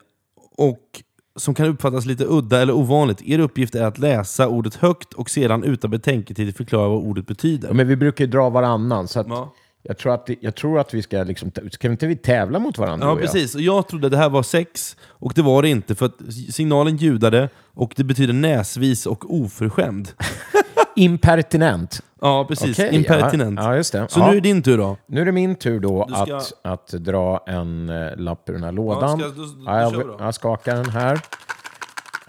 [0.57, 1.03] och
[1.37, 3.23] som kan uppfattas lite udda eller ovanligt.
[3.23, 7.73] Er uppgift är att läsa ordet högt och sedan utan betänketid förklara vad ordet betyder.
[7.73, 9.55] Men vi brukar ju dra varannan, så att Ja.
[9.89, 11.23] Jag, tror att, jag tror att vi ska...
[11.23, 13.07] Liksom, ska inte vi tävla mot varandra?
[13.07, 13.33] Ja, du och jag?
[13.33, 13.55] precis.
[13.55, 15.95] Och jag trodde det här var sex, och det var det inte.
[15.95, 16.17] För att
[16.51, 20.09] signalen ljudade, och det betyder näsvis och oförskämd.
[20.97, 22.03] Impertinent.
[22.21, 22.79] Ja, precis.
[22.79, 23.61] Okej, Impertinent.
[23.61, 24.07] Ja, ja, just det.
[24.09, 24.25] Så ja.
[24.27, 24.97] nu är det din tur då.
[25.07, 28.53] Nu är det min tur då Du ska- att, att dra en eh, lapp ur
[28.53, 29.19] den här lådan.
[29.19, 31.21] ska- då- då ja, jag, jag skakar den här.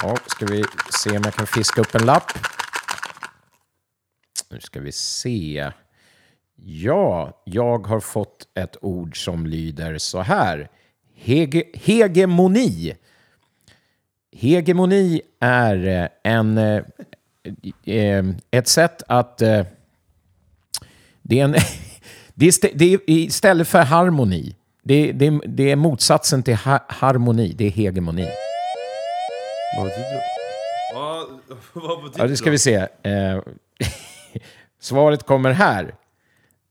[0.01, 0.63] Ja, ska vi
[1.03, 2.31] se om jag kan fiska upp en lapp.
[4.51, 5.71] Nu ska vi se.
[6.65, 10.69] Ja, jag har fått ett ord som lyder så här.
[11.15, 12.95] Hege, hegemoni.
[14.35, 16.83] Hegemoni är eh, en, eh,
[17.85, 19.37] eh, ett sätt att...
[21.21, 21.51] Det är, en,
[22.33, 24.55] det är, stä- det är istället för harmoni.
[24.83, 27.53] Det, det, det är motsatsen till ha, harmoni.
[27.57, 28.27] Det är hegemoni.
[29.77, 30.21] Vad betyder det?
[32.17, 32.87] Ja, det ska vi se.
[34.79, 35.95] Svaret kommer här.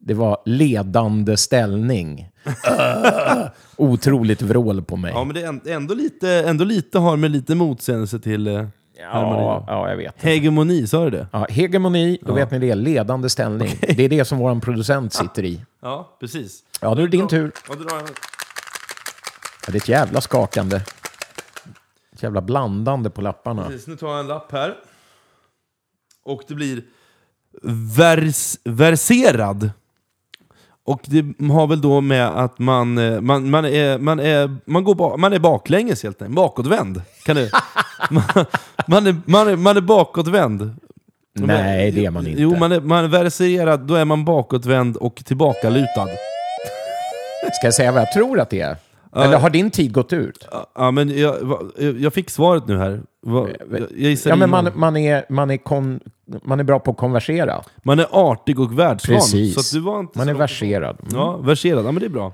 [0.08, 2.28] Det var ledande ställning.
[3.76, 5.12] Otroligt vrål på mig.
[5.12, 8.66] Ja, men det är änd- ändå lite, ändå lite har med lite motsägelse till eh.
[9.12, 10.22] Ja, ja, jag vet.
[10.22, 11.26] Hegemoni, sa du det?
[11.32, 12.74] Ja, hegemoni, då vet ni det.
[12.74, 13.70] Ledande ställning.
[13.80, 15.60] Det är det som vår producent sitter i.
[15.82, 16.60] Ja, precis.
[16.80, 17.52] Ja, nu är det din tur.
[17.68, 18.02] Ja, Ja,
[19.66, 20.76] det är ett jävla skakande.
[22.12, 23.64] Ett jävla blandande på lapparna.
[23.64, 24.74] Precis, nu tar jag en lapp här.
[26.24, 26.82] Och det blir
[27.96, 29.70] vers, verserad.
[30.88, 34.84] Och det har väl då med att man, eh, man, man, är, man, är, man,
[34.84, 36.36] går ba, man är baklänges helt enkelt.
[36.36, 37.02] Bakåtvänd.
[37.24, 37.50] Kan du?
[38.10, 38.22] man,
[38.86, 40.76] man, är, man, är, man är bakåtvänd.
[41.34, 42.42] Nej, det är man inte.
[42.42, 46.08] Jo, man är, man är verserad, då är man bakåtvänd och tillbakalutad.
[47.52, 48.76] Ska jag säga vad jag tror att det är?
[49.24, 50.48] Eller har din tid gått ut?
[50.74, 51.36] Ja, men jag,
[51.76, 53.02] jag fick svaret nu här.
[53.26, 56.00] Jag gissar Ja, men man, man, är, man, är kon,
[56.42, 57.62] man är bra på att konversera.
[57.82, 59.16] Man är artig och världsvan.
[59.16, 59.68] Precis.
[59.68, 60.96] Så du var inte Man är verserad.
[61.02, 61.14] Mm.
[61.14, 61.86] Ja, verserad.
[61.86, 62.32] Ja, men det är bra.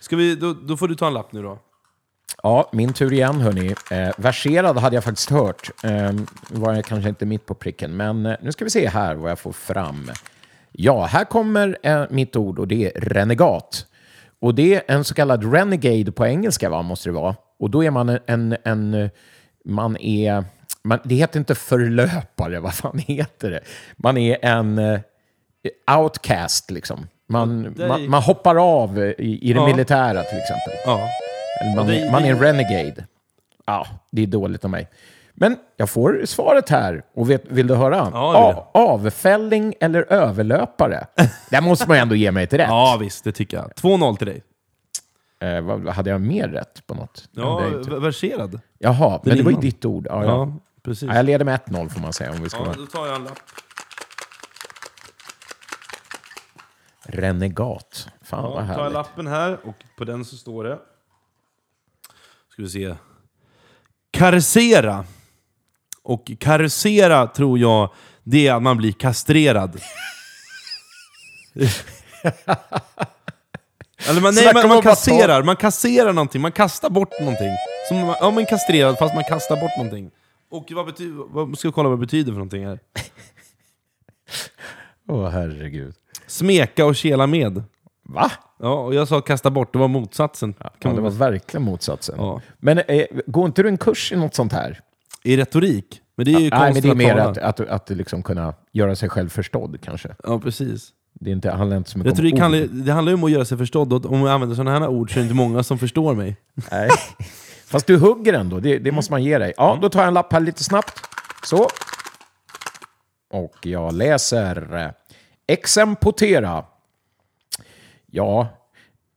[0.00, 1.58] Ska vi, då, då får du ta en lapp nu då.
[2.42, 3.74] Ja, min tur igen hörni.
[3.90, 5.70] Eh, verserad hade jag faktiskt hört.
[5.84, 6.12] Eh,
[6.48, 9.30] var jag kanske inte mitt på pricken, men eh, nu ska vi se här vad
[9.30, 10.10] jag får fram.
[10.72, 13.86] Ja, här kommer eh, mitt ord och det är renegat.
[14.40, 17.36] Och det är en så kallad renegade på engelska, va, måste det vara.
[17.58, 18.56] Och då är man en...
[18.64, 19.10] en,
[19.64, 20.44] man är...
[20.82, 23.60] Man, det heter inte förlöpare, vad fan heter det?
[23.96, 25.00] Man är en eh,
[25.98, 27.06] outcast, liksom.
[27.28, 29.66] Man, är- man, man hoppar av i, i det Ja.
[29.66, 30.72] militära, till exempel.
[30.86, 31.08] Ja.
[31.76, 33.04] Man, det- man är en renegade.
[33.66, 34.88] Ja, det är dåligt av mig.
[35.42, 37.02] Men jag får svaret här.
[37.14, 37.96] Och vet, vill du höra?
[38.12, 38.54] Ja.
[38.54, 41.06] A- avfälling eller överlöpare?
[41.50, 42.66] Där måste man ändå ge mig ett rätt.
[42.68, 43.24] ja, visst.
[43.24, 43.72] Det tycker jag.
[43.72, 44.42] 2-0 till dig.
[45.40, 47.28] Eh, vad, hade jag mer rätt på något?
[47.32, 48.60] Ja, inte- verserad.
[48.78, 50.06] Jaha, men det var ju ditt ord.
[50.10, 50.28] Ja, ja.
[50.30, 51.08] Ja, precis.
[51.08, 53.06] Ja, jag leder med 1-0 får man säga om vi ska Ja, vara då tar
[53.06, 53.38] jag en lapp.
[57.02, 58.08] renegat.
[58.22, 58.92] Fan vad Ja, tar jag härligt.
[58.92, 60.78] lappen här och på den så står det...
[62.48, 62.94] Ska vi se.
[64.10, 65.04] Karsera.
[66.10, 67.90] Och karsera tror jag,
[68.24, 69.80] det är att man blir kastrerad.
[74.08, 77.48] Eller man, nej, man, man kasserar, man kasserar någonting, man kastar bort någonting.
[77.88, 80.10] Som, man- ja men kastrerad fast man kastar bort någonting.
[80.50, 82.78] Och vad betyder, vad, ska jag kolla vad det betyder för någonting här.
[85.08, 85.94] Åh, herregud.
[86.26, 87.62] Smeka och kela med.
[88.02, 88.30] Va?
[88.58, 90.54] Ja, och jag sa kasta bort, det var motsatsen.
[90.58, 92.14] Ja, Kan det var verkligen motsatsen.
[92.18, 92.40] Ja.
[92.58, 94.80] Men eh, går inte du en kurs i något sånt här?
[95.24, 96.00] I retorik.
[96.16, 98.96] Men det är ju Nej, men det är mer att, att, att liksom kunna göra
[98.96, 100.14] sig själv förstådd kanske.
[100.22, 100.92] Ja, precis.
[101.12, 103.30] Det är inte, handlar inte så mycket Retorik om handlar, det handlar ju om att
[103.30, 105.62] göra sig förstådd, och om jag använder sådana här ord så är det inte många
[105.62, 106.36] som förstår mig.
[106.70, 106.90] Nej.
[107.66, 109.52] Fast du hugger ändå, det, det måste man ge dig.
[109.56, 111.00] Ja, då tar jag en lapp här lite snabbt.
[111.44, 111.68] Så.
[113.32, 114.92] Och jag läser
[115.46, 116.64] exempotera.
[118.06, 118.48] Ja,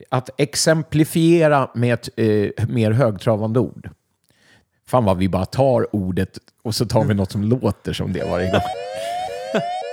[0.09, 3.89] att exemplifiera med ett eh, mer högtravande ord.
[4.87, 8.23] Fan vad vi bara tar ordet och så tar vi något som låter som det
[8.23, 8.61] varje gång.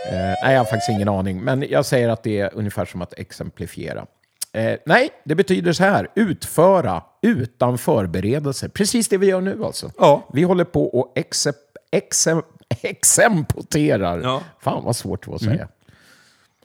[0.08, 3.02] Eh, nej, jag har faktiskt ingen aning, men jag säger att det är ungefär som
[3.02, 4.06] att exemplifiera.
[4.52, 8.68] Eh, nej, det betyder så här, utföra utan förberedelse.
[8.68, 9.92] Precis det vi gör nu alltså.
[9.98, 10.28] Ja.
[10.32, 11.56] Vi håller på och excep,
[11.92, 12.44] excep,
[12.82, 14.20] exempoterar.
[14.20, 14.42] Ja.
[14.60, 15.68] Fan vad svårt det var att säga.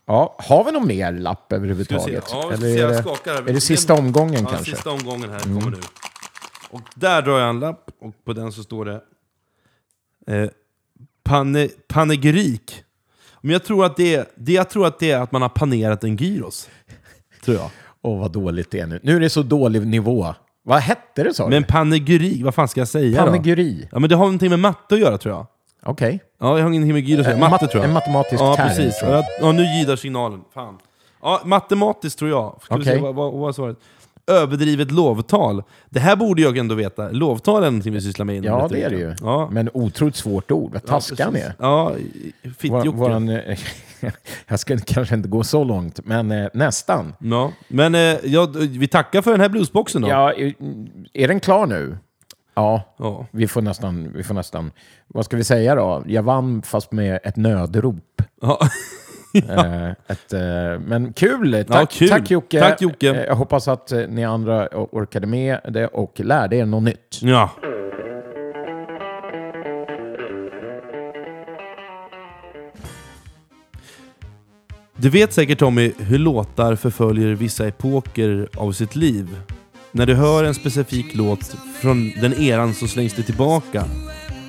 [0.05, 2.25] Ja, har vi någon mer lapp överhuvudtaget?
[2.31, 4.71] Ja, Eller är det, är det sista omgången kanske?
[4.75, 5.77] sista omgången här kommer nu.
[6.75, 9.01] Och där drar jag en lapp, och på den så står det
[10.27, 10.49] eh,
[11.23, 12.83] pane, panegyrik.
[13.41, 15.49] Men jag tror, att det, är, det, jag tror att det är att man har
[15.49, 16.69] panerat en gyros.
[17.45, 17.69] Tror jag.
[18.01, 18.99] Åh, vad dåligt det är nu.
[19.03, 20.33] Nu är det så dålig nivå.
[20.63, 21.67] Vad hette det sa Men du?
[21.67, 23.31] panegyrik, vad fan ska jag säga då?
[23.31, 23.89] Panegyri.
[23.91, 25.45] Ja, men det har någonting med matte att göra tror jag.
[25.83, 26.19] Okej.
[26.39, 27.33] Ja, jag har ingenting med gyros att göra.
[27.45, 27.87] En Matte mat- tror jag.
[27.89, 28.99] en matematisk ja, term, Precis.
[28.99, 29.23] tror jag.
[29.41, 30.41] Ja, nu gidar signalen.
[30.53, 30.77] Fan.
[31.21, 32.59] Ja, matematiskt tror jag.
[32.69, 32.85] Okej.
[32.85, 33.77] se, vad, vad, vad var svaret?
[34.27, 35.63] Överdrivet lovtal.
[35.89, 37.09] Det här borde jag ändå veta.
[37.09, 39.15] Lovtal är någonting vi sysslar med Ja, det är det ju.
[39.21, 39.49] Ja.
[39.51, 40.73] Men otroligt svårt ord.
[40.73, 41.53] Vad taskig han är.
[41.59, 41.93] Ja,
[42.57, 43.11] fittjocke.
[43.33, 43.59] eh,
[44.47, 47.13] jag ska kanske inte gå så långt, men eh, nästan.
[47.19, 47.51] Ja.
[47.67, 50.07] Men eh, ja, vi tackar för den här bluesboxen då.
[50.07, 50.53] Ja, är
[51.13, 51.97] är den klar nu?
[52.55, 53.25] Ja, Ja.
[53.31, 54.71] vi får, nästan, vi får nästan...
[55.07, 56.03] Vad ska vi säga då?
[56.07, 58.21] Jag vann fast med ett nödrop.
[58.41, 58.59] Ja.
[59.49, 61.65] Eh, ett, eh, men kul!
[61.67, 62.09] Tack, kul.
[62.09, 62.59] tack Jocke!
[62.59, 63.09] Tack, Jocke.
[63.09, 67.19] Eh, jag hoppas att ni andra orkade med det och lärde er något nytt.
[67.21, 67.49] Ja.
[74.97, 79.37] Du vet säkert Tommy hur låtar förföljer vissa epoker av sitt liv.
[79.91, 83.85] När du hör en specifik låt från den eran så slängs det tillbaka.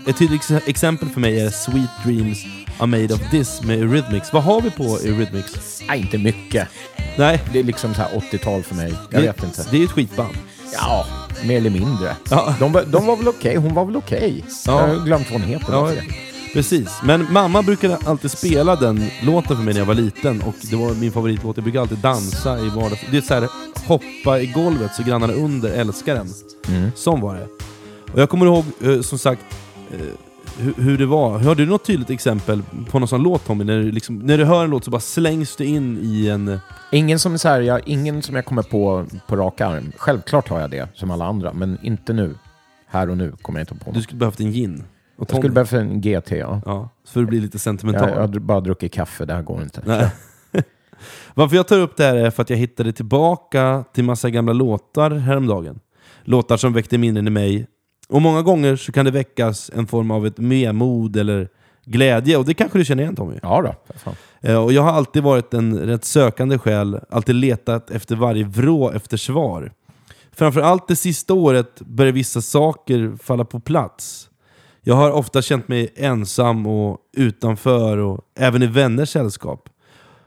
[0.06, 2.38] Ett tydligt ex- exempel för mig är Sweet Dreams
[2.78, 4.32] Are Made of This med Eurythmics.
[4.32, 5.80] Vad har vi på Eurythmics?
[5.88, 6.68] Nej, inte mycket.
[7.18, 8.94] Nej, Det är liksom så här 80-tal för mig.
[9.10, 9.64] Jag det, vet inte.
[9.70, 10.34] det är ett skitband.
[10.72, 11.06] Ja,
[11.44, 12.16] mer eller mindre.
[12.30, 12.54] Ja.
[12.60, 14.44] De, var- de var väl okej, hon var väl okej.
[14.66, 14.80] Ja.
[14.88, 15.72] Jag har glömt vad hon heter.
[15.72, 15.90] Ja,
[16.52, 16.88] precis.
[17.04, 20.76] Men mamma brukade alltid spela den låten för mig när jag var liten och det
[20.76, 21.56] var min favoritlåt.
[21.56, 23.00] Jag brukade alltid dansa i vardags...
[23.10, 23.48] Det är så här,
[23.86, 26.28] hoppa i golvet så grannarna under älskar den.
[26.68, 26.90] Mm.
[26.96, 27.46] Sån var det.
[28.12, 29.42] Och jag kommer ihåg, eh, som sagt,
[30.58, 31.38] hur, hur det var.
[31.38, 33.64] Har du något tydligt exempel på någon sån låt Tommy?
[33.64, 36.58] När du, liksom, när du hör en låt så bara slängs du in i en...
[36.92, 39.92] Ingen som, så här, jag, ingen som jag kommer på på rak arm.
[39.96, 42.34] Självklart har jag det, som alla andra, men inte nu.
[42.86, 44.04] Här och nu kommer jag inte på Du något.
[44.04, 44.84] skulle behövt en gin.
[45.18, 46.60] Och Jag skulle behöva en GT, ja.
[46.66, 48.08] Ja, för att bli lite sentimental.
[48.08, 49.82] Jag, jag har bara druckit kaffe, det här går inte.
[49.84, 50.10] Nej.
[51.34, 54.52] Varför jag tar upp det här är för att jag hittade tillbaka till massa gamla
[54.52, 55.80] låtar häromdagen.
[56.24, 57.66] Låtar som väckte minnen i mig.
[58.08, 61.48] Och många gånger så kan det väckas en form av ett memod eller
[61.84, 62.36] glädje.
[62.36, 63.38] Och det kanske du känner igen Tommy?
[63.42, 64.14] Ja då, fan.
[64.40, 68.90] Eh, Och jag har alltid varit en rätt sökande själ, alltid letat efter varje vrå
[68.90, 69.72] efter svar.
[70.32, 74.30] Framförallt det sista året börjar vissa saker falla på plats.
[74.82, 79.68] Jag har ofta känt mig ensam och utanför och även i vänners sällskap.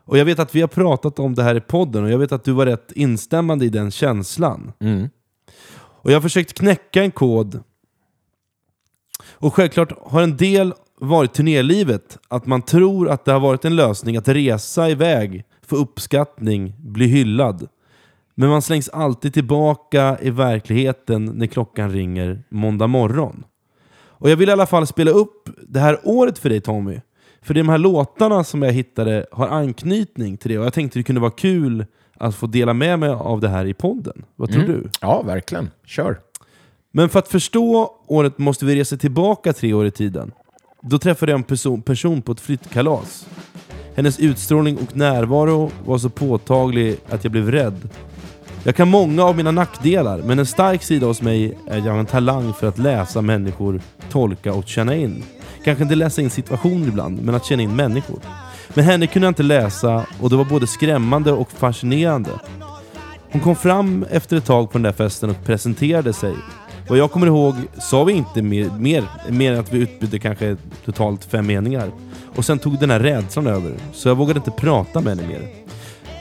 [0.06, 2.32] Och jag vet att vi har pratat om det här i podden och jag vet
[2.32, 4.72] att du var rätt instämmande i den känslan.
[4.80, 5.10] Mm.
[6.02, 7.64] Och jag har försökt knäcka en kod.
[9.34, 12.18] Och självklart har en del varit turnélivet.
[12.28, 17.08] Att man tror att det har varit en lösning att resa iväg, få uppskattning, bli
[17.08, 17.68] hyllad.
[18.36, 23.44] Men man slängs alltid tillbaka i verkligheten när klockan ringer måndag morgon.
[24.20, 27.02] Och jag vill i alla fall spela upp det här året för dig Tommy.
[27.42, 31.04] För de här låtarna som jag hittade har anknytning till det och jag tänkte det
[31.04, 31.86] kunde vara kul
[32.18, 34.26] att få dela med mig av det här i podden.
[34.36, 34.90] Vad tror du?
[35.02, 35.70] Ja, verkligen.
[35.86, 36.20] Kör.
[36.92, 40.32] Men för att förstå året måste vi resa tillbaka tre år i tiden.
[40.82, 43.28] Då träffade jag en person, person på ett flyttkalas.
[43.96, 47.90] Hennes utstrålning och närvaro var så påtaglig att jag blev rädd.
[48.64, 51.92] Jag kan många av mina nackdelar, men en stark sida hos mig är att jag
[51.92, 55.24] har en talang för att läsa människor, tolka och känna in.
[55.64, 58.20] Kanske inte läsa in situationer ibland, men att känna in människor.
[58.74, 62.32] Men henne kunde jag inte läsa och det var både skrämmande och fascinerande.
[63.32, 66.36] Hon kom fram efter ett tag på den där festen och presenterade sig.
[66.90, 70.58] Vad jag kommer ihåg sa vi inte mer, mer, mer än att vi utbytte kanske
[70.86, 71.92] totalt fem meningar.
[72.36, 75.50] Och sen tog den här rädslan över, så jag vågade inte prata med henne mer.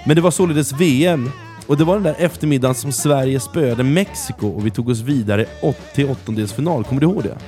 [0.06, 1.30] Men det var således VM,
[1.66, 5.46] och det var den där eftermiddagen som Sverige spöade Mexiko och vi tog oss vidare
[5.94, 6.84] till åttondelsfinal.
[6.84, 7.38] Kommer du ihåg det?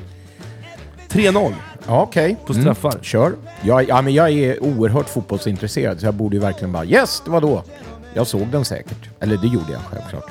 [1.08, 1.52] 3-0
[1.86, 2.36] Ja, Okej.
[2.46, 2.98] på straffar.
[3.02, 3.32] Kör.
[3.62, 7.30] Jag, ja, men jag är oerhört fotbollsintresserad, så jag borde ju verkligen bara yes, det
[7.30, 7.62] var då.
[8.14, 9.08] Jag såg den säkert.
[9.20, 10.30] Eller det gjorde jag självklart.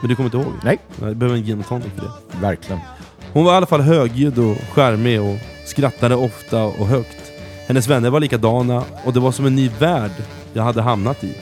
[0.00, 0.52] Men du kommer inte ihåg?
[0.64, 2.38] Nej, du behöver en gin och tonic för det.
[2.46, 2.80] verkligen.
[3.32, 5.36] Hon var i alla fall högljudd och charmig och
[5.66, 7.16] skrattade ofta och högt.
[7.68, 10.10] Hennes vänner var likadana och det var som en ny värld
[10.52, 11.34] jag hade hamnat i.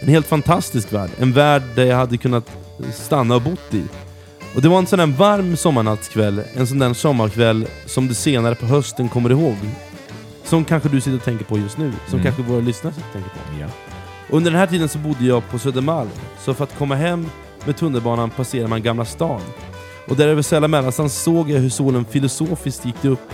[0.00, 1.10] En helt fantastisk värld.
[1.20, 2.50] En värld där jag hade kunnat
[2.94, 3.82] stanna och bott i.
[4.54, 8.54] Och det var en sån där varm sommarnattskväll, en sån där sommarkväll som du senare
[8.54, 9.56] på hösten kommer ihåg.
[10.44, 12.24] Som kanske du sitter och tänker på just nu, som Mm.
[12.24, 13.36] kanske våra lyssnare sitter och tänker på.
[13.60, 13.66] Ja.
[14.30, 16.10] Under den här tiden så bodde jag på Södermalm,
[16.44, 17.26] så för att komma hem
[17.66, 19.40] med tunnelbanan passerar man Gamla stan.
[20.08, 23.30] Och där över Sälla mellansand såg jag hur solen filosofiskt gick upp.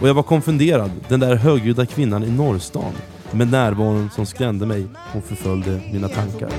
[0.00, 2.92] Och jag var konfunderad, den där högljudda kvinnan i norrstan.
[3.30, 6.50] Med närvaron som skrämde mig, hon förföljde mina tankar.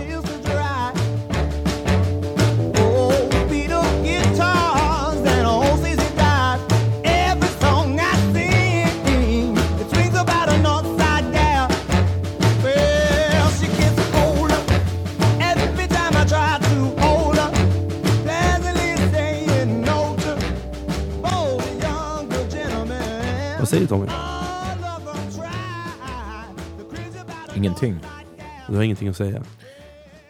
[23.76, 24.08] Säger Tommy?
[27.56, 28.00] Ingenting.
[28.70, 29.44] Du har ingenting att säga.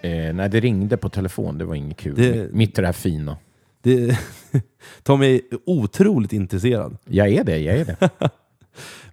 [0.01, 1.57] Eh, nej, det ringde på telefon.
[1.57, 2.15] Det var inget kul.
[2.15, 3.37] Det- Mitt i det här fina.
[3.81, 4.19] Det,
[5.03, 6.97] Tommy är otroligt intresserad.
[7.05, 8.09] Jag är det, jag är det.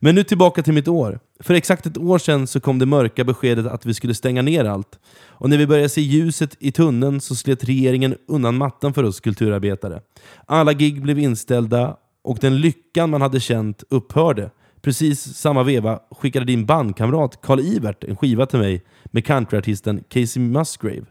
[0.00, 1.20] Men nu tillbaka till mitt år.
[1.40, 4.64] För exakt ett år sedan så kom det mörka beskedet att vi skulle stänga ner
[4.64, 4.98] allt.
[5.26, 9.20] Och när vi började se ljuset i tunneln så slet regeringen undan mattan för oss
[9.20, 10.00] kulturarbetare.
[10.46, 14.50] Alla gig blev inställda och den lyckan man hade känt upphörde.
[14.82, 20.42] Precis samma veva skickade din bandkamrat Carl Ivert en skiva till mig med countryartisten Casey
[20.42, 21.04] Musgrave.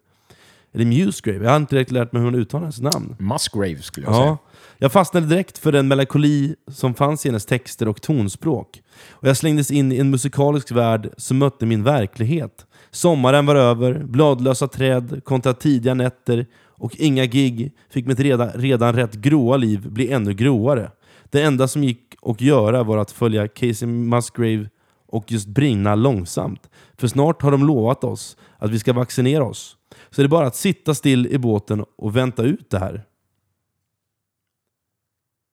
[0.73, 3.15] Eller Musgrave, jag har inte direkt lärt mig hur man uttalar hennes namn.
[3.19, 4.25] Musgrave skulle jag säga.
[4.25, 4.37] Ja,
[4.77, 8.81] jag fastnade direkt för den melankoli som fanns i hennes texter och tonspråk.
[9.09, 12.65] Och jag slängdes in i en musikalisk värld som mötte min verklighet.
[12.91, 16.45] Sommaren var över, bladlösa träd kontra tidiga nätter
[16.81, 20.91] och inga gig fick mitt redan, redan rätt gråa liv bli ännu gråare.
[21.31, 24.69] Det enda som gick att göra var att följa Casey Musgrave
[25.07, 26.69] och just brinna långsamt.
[26.97, 29.77] För snart har de lovat oss att vi ska vaccinera oss.
[30.09, 33.03] Så det är bara att sitta still i båten och vänta ut det här.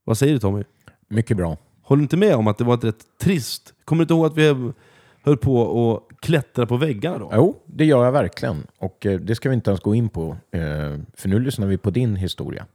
[0.04, 0.64] Vad säger du Tommy?
[1.08, 1.56] Mycket bra.
[1.82, 3.74] Håller du inte med om att det var ett rätt trist...
[3.84, 4.72] Kommer du inte ihåg att vi
[5.22, 7.30] höll på att klättra på väggarna då?
[7.34, 8.66] Jo, det gör jag verkligen.
[8.78, 10.36] Och eh, det ska vi inte ens gå in på.
[10.50, 10.60] Eh,
[11.14, 12.66] för nu lyssnar vi på din historia.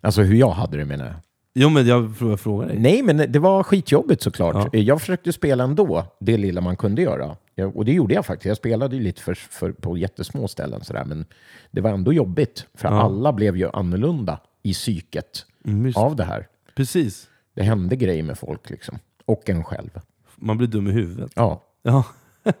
[0.00, 1.14] Alltså hur jag hade det menar jag.
[1.54, 2.78] Jo men jag fr- jag frågar dig.
[2.78, 4.54] Nej, men det var skitjobbigt såklart.
[4.54, 4.70] Ja.
[4.72, 7.36] Eh, Jag försökte spela ändå, det lilla man kunde göra.
[7.54, 8.46] Jag- Och det gjorde jag faktiskt.
[8.46, 11.04] Jag spelade ju lite för, för, på jättesmå ställen, sådär.
[11.04, 11.26] men
[11.70, 12.66] det var ändå jobbigt.
[12.74, 13.02] För Ja.
[13.02, 16.46] alla blev ju annorlunda i psyket Mm, av det här.
[16.74, 17.28] Precis.
[17.54, 18.98] Det hände grejer med folk liksom.
[19.24, 19.90] Och en själv.
[20.36, 21.32] Man blir dum i huvudet.
[21.36, 22.04] Ja, Ja.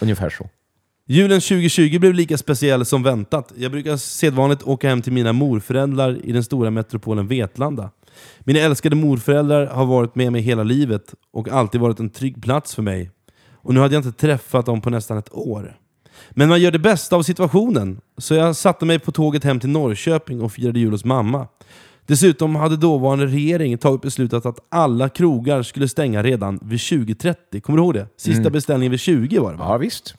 [0.00, 0.48] ungefär så.
[1.06, 3.52] Julen 2020 blev lika speciell som väntat.
[3.56, 7.90] Jag brukar sedvanligt åka hem till mina morföräldrar i den stora metropolen Vetlanda.
[8.40, 12.74] Mina älskade morföräldrar har varit med mig hela livet och alltid varit en trygg plats
[12.74, 13.10] för mig.
[13.54, 15.76] Och nu hade jag inte träffat dem på nästan ett år.
[16.30, 19.70] Men man gör det bästa av situationen, så jag satte mig på tåget hem till
[19.70, 21.46] Norrköping och firade jul hos mamma.
[22.06, 27.60] Dessutom hade dåvarande regering tagit beslutat att alla krogar skulle stänga redan vid 20.30.
[27.60, 28.06] Kommer du ihåg det?
[28.16, 29.64] Sista beställningen vid 20 var det va?
[29.68, 30.14] Ja, visst.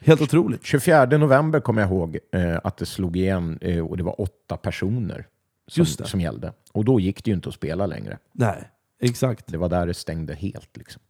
[0.00, 0.64] Helt otroligt.
[0.64, 4.56] 24 november kommer jag ihåg eh, att det slog igen eh, och det var åtta
[4.56, 5.26] personer
[5.68, 6.06] som, Just det.
[6.08, 6.52] som gällde.
[6.72, 8.18] Och då gick det ju inte att spela längre.
[8.32, 8.70] Nej,
[9.02, 9.46] exakt.
[9.46, 10.76] Det var där det stängde helt.
[10.76, 11.02] Liksom.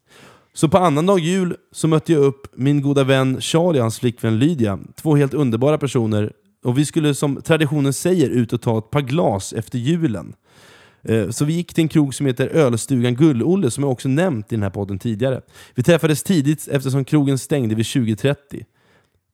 [0.53, 4.39] Så på annandag jul så mötte jag upp min goda vän Charlie och hans flickvän
[4.39, 4.79] Lydia.
[4.95, 6.33] Två helt underbara personer.
[6.65, 10.35] Och vi skulle som traditionen säger ut och ta ett par glas efter julen.
[11.03, 14.53] Eh, Så vi gick till en krog som heter Ölstugan Gull-Olle som jag också nämnt
[14.53, 15.41] i den här podden tidigare.
[15.75, 18.65] Vi träffades tidigt eftersom krogen stängde vid 20.30.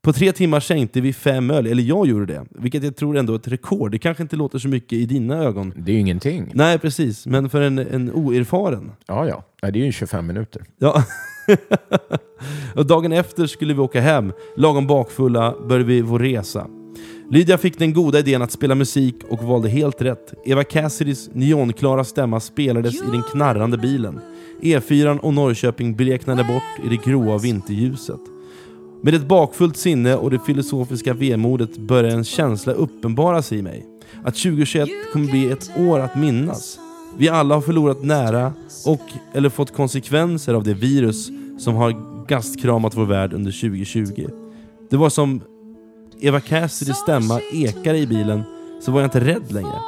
[0.03, 2.45] På tre timmar sänkte vi fem öl, eller jag gjorde det.
[2.51, 3.91] Vilket jag tror ändå är ett rekord.
[3.91, 5.73] Det kanske inte låter så mycket i dina ögon.
[5.77, 6.51] Det är ju ingenting.
[6.55, 7.27] Nej, precis.
[7.27, 9.45] Men för en, en oerfaren Ja, ja.
[9.63, 10.63] Nej, det är ju 25 minuter.
[10.79, 11.05] Ja.
[12.75, 14.33] och dagen efter skulle vi åka hem.
[14.57, 16.67] Lagom bakfulla började vi vår resa.
[17.31, 20.35] Lydia fick den goda idén att spela musik och valde helt rätt.
[20.45, 24.21] Eva Cassidys neonklara stämma spelades i den knarrande bilen.
[24.63, 28.21] E4 och Norrköping bleknade bort i det gråa vinterljuset.
[29.05, 33.87] Med ett bakfullt sinne och det filosofiska vemodet började en känsla uppenbara sig i mig.
[34.25, 36.79] Att 2021 kommer bli ett år att minnas.
[37.17, 38.53] Vi alla har förlorat nära
[38.87, 39.01] och
[39.33, 44.29] eller fått konsekvenser av det virus som har gastkramat vår värld under 2020.
[44.91, 45.41] Det var som
[46.21, 48.43] Eva Cassidys stämma ekade i bilen
[48.81, 49.79] så var jag inte rädd längre.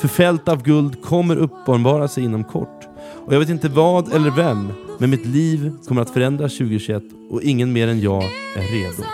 [0.00, 2.88] För fält av guld kommer uppenbara sig inom kort.
[3.26, 7.42] Och jag vet inte vad eller vem, men mitt liv kommer att förändras 2021 och
[7.42, 8.22] ingen mer än jag
[8.56, 9.08] är redo.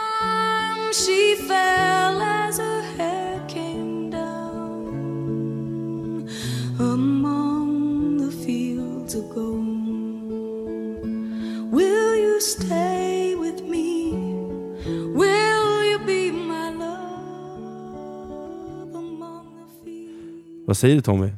[20.66, 21.30] Vad säger du Tommy?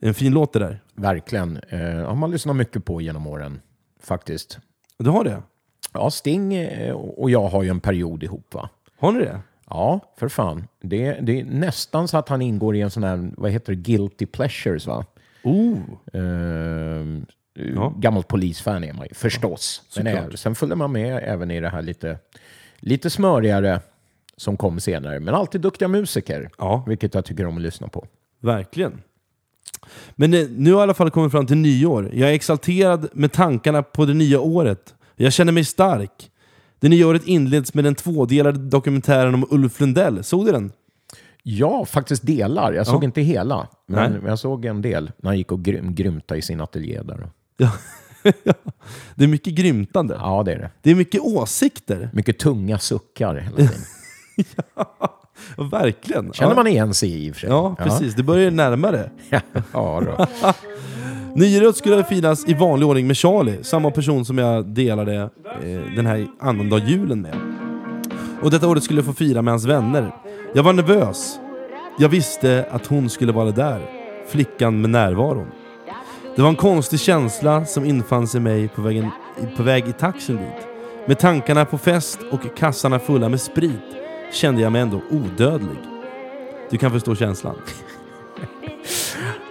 [0.00, 0.80] En fin låt det där.
[0.94, 1.56] Verkligen.
[1.56, 3.60] Eh, har man lyssnat mycket på genom åren,
[4.06, 4.58] faktiskt.
[4.98, 5.42] Du har det?
[5.92, 8.68] Ja, Sting eh, och jag har ju en period ihop, va?
[8.98, 9.40] Har ni det?
[9.70, 10.68] Ja, för fan.
[10.80, 13.80] Det, det är nästan så att han ingår i en sån här, vad heter det,
[13.82, 15.04] guilty pleasures, va?
[15.42, 15.78] Oh!
[16.12, 17.26] Ehm,
[17.76, 17.94] Ja.
[17.98, 19.82] Gammalt polisfan är man ju, förstås.
[19.96, 20.32] Men såklart.
[20.32, 22.18] är, sen följer man med även i det här lite,
[22.76, 23.80] lite smörigare
[24.36, 25.20] som kom senare.
[25.20, 26.84] Men alltid duktiga musiker, Ja.
[26.86, 28.06] vilket jag tycker om att lyssna på.
[28.40, 29.02] Verkligen.
[30.16, 32.10] Men nu har jag i alla fall kommit fram till nyår.
[32.14, 34.94] Jag är exalterad med tankarna på det nya året.
[35.16, 36.30] Jag känner mig stark.
[36.78, 40.24] Det nya året inleds med den tvådelade dokumentären om Ulf Lundell.
[40.24, 40.72] Såg du den?
[41.42, 42.72] Ja, faktiskt delar.
[42.72, 43.04] Jag såg Ja.
[43.04, 44.20] inte hela, men Nej.
[44.26, 47.28] jag såg en del när han gick och grym, grymta i sin ateljé där.
[47.56, 47.72] Ja.
[49.14, 50.14] det är mycket grymtande.
[50.20, 50.70] Ja, det är det.
[50.82, 52.10] Det är mycket åsikter.
[52.12, 53.72] Mycket tunga suckar hela tiden.
[54.76, 55.20] Ja,
[55.56, 56.32] verkligen.
[56.32, 57.50] Känner man igen sig i och för sig.
[57.50, 58.14] Ja, precis.
[58.14, 59.10] Det börjar närmare.
[59.30, 59.40] Ja,
[59.72, 60.26] ja då.
[61.34, 66.06] Nyåret skulle firas i vanlig ordning med Charlie, samma person som jag delade eh, den
[66.06, 67.36] här annandag julen med.
[68.42, 70.14] Och detta året skulle jag få fira med hans vänner.
[70.54, 71.38] Jag var nervös.
[71.98, 73.80] Jag visste att hon skulle vara där,
[74.28, 75.46] flickan med närvaron.
[76.36, 79.10] Det var en konstig känsla som infann sig mig på, vägen,
[79.56, 80.66] på väg i taxin dit.
[81.06, 83.80] Med tankarna på fest och kassarna fulla med sprit
[84.34, 85.78] kände jag mig ändå odödlig.
[86.70, 87.56] Du kan förstå känslan.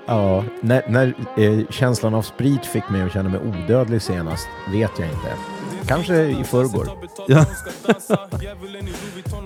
[0.06, 4.92] Ja, när, när eh, känslan av sprit fick mig att känna mig odödlig senast vet
[5.00, 5.34] jag inte.
[5.88, 6.88] Kanske i förrgår.
[7.28, 7.46] Ja.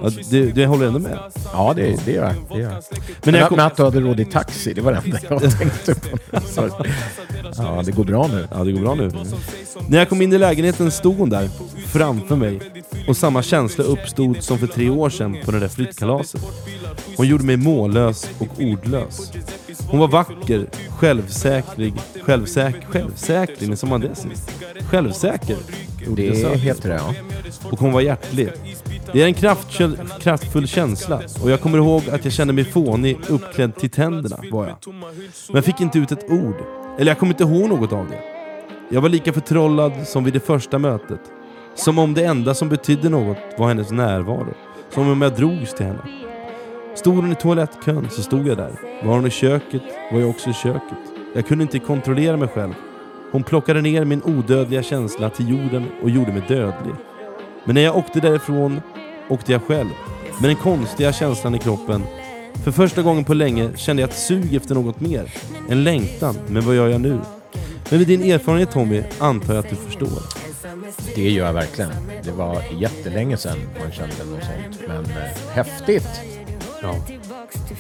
[0.04, 1.20] ja, du, du håller ändå med?
[1.54, 2.58] Ja, det, det gör jag.
[2.58, 2.70] Det gör.
[2.70, 2.82] Men
[3.24, 5.02] Men, när jag att, kom- men att du hade råd i taxi, det var det
[5.06, 6.18] enda jag tänkte på.
[7.58, 8.48] Ja, det går bra nu.
[8.52, 9.12] Ja, det går bra nu.
[9.90, 11.50] När jag kom in i lägenheten stod hon där,
[11.88, 12.60] framför mig.
[13.08, 16.42] Och samma känsla uppstod som för tre år sedan på det där flyttkalaset.
[17.18, 19.32] Hon gjorde mig mållös och ordlös.
[19.88, 24.52] Hon var vacker, självsäkrig, självsäker, självsäker, men som sist?
[24.90, 25.58] Självsäker?
[26.16, 27.14] Det heter det, ja.
[27.72, 28.50] och hon var hjärtlig.
[29.14, 33.18] Det är en kraftfull, kraftfull känsla och jag kommer ihåg att jag kände mig fånig,
[33.30, 34.78] uppklädd till tänderna var jag.
[35.52, 36.56] Men fick inte ut ett ord.
[37.00, 38.20] Eller jag kommer inte ihåg något av det.
[38.90, 41.22] Jag var lika förtrollad som vid det första mötet.
[41.76, 44.54] Som om det enda som betydde något var hennes närvaro.
[44.94, 46.27] Som om jag drogs till henne.
[46.98, 48.72] Stod hon i toalettkön så stod jag där.
[49.04, 49.82] Var hon i köket
[50.12, 50.98] var jag också i köket.
[51.36, 52.74] Jag kunde inte kontrollera mig själv.
[53.32, 56.96] Hon plockade ner min odödliga känsla till jorden och gjorde mig dödlig.
[57.66, 58.82] Men när jag åkte därifrån
[59.30, 59.90] åkte jag själv.
[60.42, 62.04] Med den konstiga känslan i kroppen.
[62.64, 65.34] För första gången på länge kände jag ett sug efter något mer.
[65.70, 66.36] En längtan.
[66.48, 67.20] Men vad gör jag nu?
[67.90, 70.22] Men med din erfarenhet Tommy antar jag att du förstår.
[71.16, 71.92] Det gör jag verkligen.
[72.24, 74.88] Det var jättelänge sedan man kände något sånt.
[74.88, 76.37] Men eh, häftigt!
[76.82, 76.96] Ja.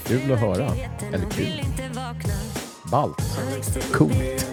[0.06, 0.72] Kul att höra.
[1.14, 1.64] Eller kul.
[2.92, 3.22] Ballt.
[3.94, 4.48] Coolt.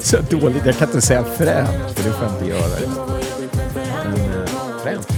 [0.00, 0.66] Så dåligt.
[0.66, 2.90] Jag kan inte säga fränt, för det får jag inte göra.
[4.04, 4.46] Men eh,
[4.82, 5.08] fränt.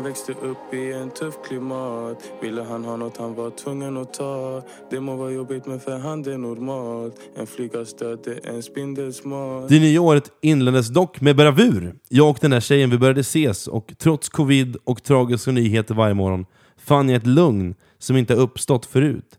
[0.00, 4.14] Han växte upp i en tuff klimat Ville han ha något han var tvungen att
[4.14, 8.62] ta Det må vara jobbigt men för han det är normalt En flyga stötte en
[8.62, 11.94] spindel smart Det nya året inleddes dock med bravur.
[12.08, 16.14] Jag och den här tjejen vi började ses och trots covid och tragiska nyheter varje
[16.14, 16.46] morgon
[16.76, 19.38] fann jag ett lugn som inte uppstått förut.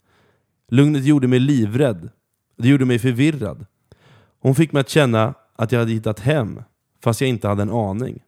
[0.70, 2.09] Lugnet gjorde mig livrädd.
[2.57, 3.66] Det gjorde mig förvirrad.
[4.41, 6.64] Hon fick mig att känna att jag hade hittat hem,
[7.03, 8.20] fast jag inte hade en aning.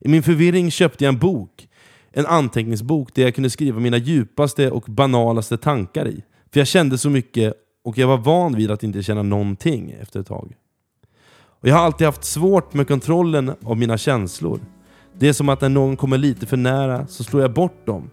[0.00, 1.68] I min förvirring köpte jag en bok.
[2.12, 6.22] En anteckningsbok där jag kunde skriva mina djupaste och banalaste tankar i.
[6.52, 10.20] För jag kände så mycket och jag var van vid att inte känna någonting efter
[10.20, 10.52] ett tag.
[11.60, 14.60] Och jag har alltid haft svårt med kontrollen av mina känslor.
[15.18, 18.10] Det är som att när någon kommer lite för nära så slår jag bort dem.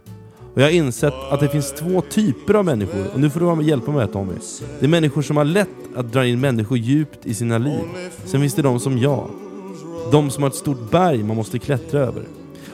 [0.53, 3.45] Och jag har insett att det finns två typer av människor, och nu får du
[3.45, 4.33] vara med och hjälpa mig här Tommy.
[4.79, 7.83] Det är människor som har lätt att dra in människor djupt i sina liv.
[8.25, 9.29] Sen finns det de som jag.
[10.11, 12.23] De som har ett stort berg man måste klättra över.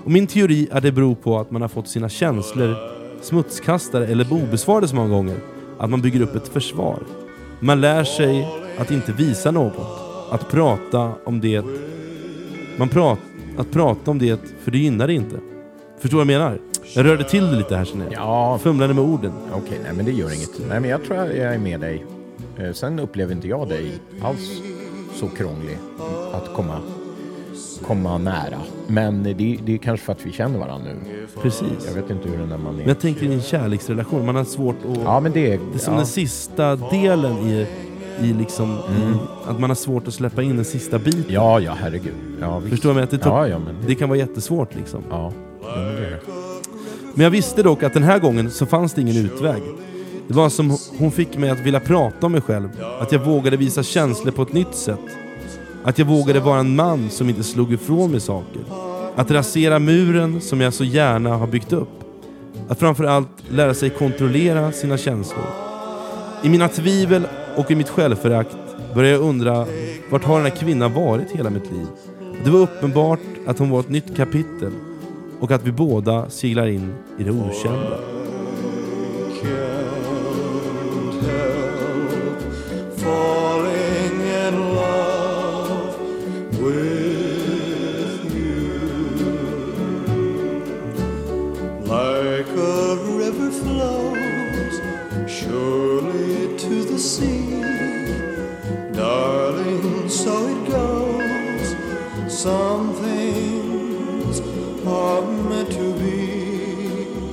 [0.04, 2.76] Och min teori är det beror på att man har fått sina känslor
[3.22, 5.38] smutskastade eller obesvarade så många gånger.
[5.78, 7.00] Att man bygger upp ett försvar.
[7.60, 9.74] Man lär sig att inte visa något.
[10.32, 11.64] Att prata om det.
[12.78, 13.20] Man prat,
[13.58, 15.36] att prata om det, för det gynnar det inte.
[16.00, 16.60] Förstår du vad jag menar?
[16.96, 18.14] Jag rörde till det lite här känner jag.
[18.14, 19.32] Ja, Fumlade med orden.
[19.54, 19.80] okej.
[19.84, 20.50] nej, men det gör inget.
[20.70, 22.06] Nej, men jag tror jag är med dig.
[22.58, 23.92] Eh, Sen upplever inte jag dig
[24.24, 24.62] alls
[25.16, 25.78] så krånglig
[26.34, 26.78] att komma,
[27.82, 28.58] komma nära.
[28.88, 31.28] Men det, det är kanske för att vi känner varandra nu.
[31.42, 31.86] Precis.
[31.88, 32.78] Jag vet inte hur den där man är.
[32.78, 34.98] Men jag tänker i en kärleksrelation, man har svårt att...
[35.04, 35.60] Ja, men det är...
[35.72, 35.98] Det är som ja.
[35.98, 37.68] den sista delen i,
[38.22, 38.72] i liksom...
[38.72, 39.14] I,
[39.50, 41.26] att man har svårt att släppa in den sista biten.
[41.28, 42.14] Ja, ja, herregud.
[42.42, 42.70] Ja, visst.
[42.70, 43.24] Förstår du vad jag menar?
[43.24, 43.76] Det, Ja, ja, men...
[43.88, 45.04] det kan vara jättesvårt liksom.
[45.10, 46.20] Ja, men det är det.
[47.14, 49.62] Men jag visste dock att den här gången så fanns det ingen utväg.
[50.28, 52.70] Det var som hon fick mig att vilja prata om mig själv.
[53.00, 55.00] Att jag vågade visa känslor på ett nytt sätt.
[55.84, 58.62] Att jag vågade vara en man som inte slog ifrån mig saker.
[59.16, 61.90] Att rasera muren som jag så gärna har byggt upp.
[62.68, 65.46] Att framförallt lära sig kontrollera sina känslor.
[66.44, 68.58] I mina tvivel och i mitt självförakt
[68.94, 69.66] började jag undra
[70.10, 71.88] vart har den här kvinnan varit hela mitt liv?
[72.44, 74.72] Det var uppenbart att hon var ett nytt kapitel
[75.40, 77.98] och att vi båda seglar in i det okända.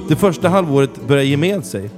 [0.08, 1.90] Det första halvåret börjar ge med sig.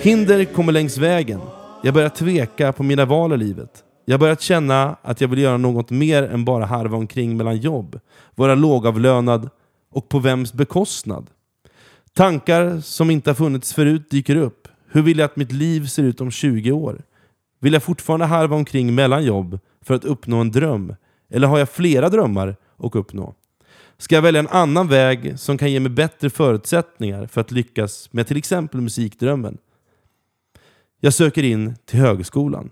[0.00, 1.40] Hinder kommer längs vägen.
[1.82, 3.84] Jag börjar tveka på mina val i livet.
[4.04, 8.00] Jag börjar känna att jag vill göra något mer än bara harva omkring mellan jobb,
[8.34, 9.50] vara lågavlönad
[9.92, 11.30] och på vems bekostnad.
[12.12, 14.68] Tankar som inte har funnits förut dyker upp.
[14.90, 17.02] Hur vill jag att mitt liv ser ut om 20 år?
[17.60, 20.94] Vill jag fortfarande harva omkring mellan jobb för att uppnå en dröm?
[21.30, 23.34] Eller har jag flera drömmar att uppnå?
[24.04, 28.08] Ska jag välja en annan väg som kan ge mig bättre förutsättningar för att lyckas
[28.12, 29.58] med till exempel musikdrömmen?
[31.00, 32.70] Jag söker in till högskolan.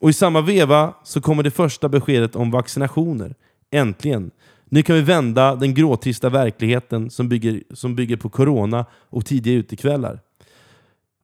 [0.00, 3.34] Och i samma veva så kommer det första beskedet om vaccinationer.
[3.70, 4.30] Äntligen!
[4.64, 9.54] Nu kan vi vända den gråtrista verkligheten som bygger, som bygger på corona och tidiga
[9.54, 10.20] utekvällar.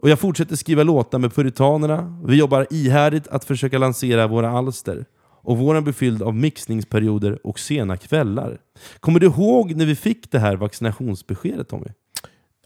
[0.02, 2.20] Och jag fortsätter skriva låtar med Puritanerna.
[2.24, 5.04] Vi jobbar ihärdigt att försöka lansera våra alster.
[5.42, 8.60] Och våren blir fylld av mixningsperioder och sena kvällar.
[9.00, 11.88] Kommer du ihåg när vi fick det här vaccinationsbeskedet Tommy?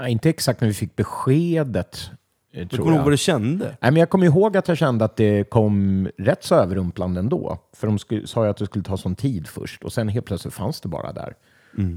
[0.01, 2.11] Nej, inte exakt när vi fick beskedet,
[2.53, 3.65] eh, Du tror kommer ihåg vad du kände?
[3.65, 7.59] Nej, men jag kommer ihåg att jag kände att det kom rätt så överrumplande ändå.
[7.73, 10.27] För de skulle, sa ju att det skulle ta sån tid först och sen helt
[10.27, 11.35] plötsligt fanns det bara där.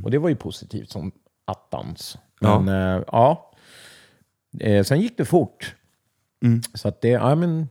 [0.03, 1.11] Och det var ju positivt som
[1.45, 2.17] attans.
[2.39, 3.51] Men ja, ja.
[4.59, 5.75] Eh, sen gick det fort.
[6.73, 7.67] Så att det, ja, men,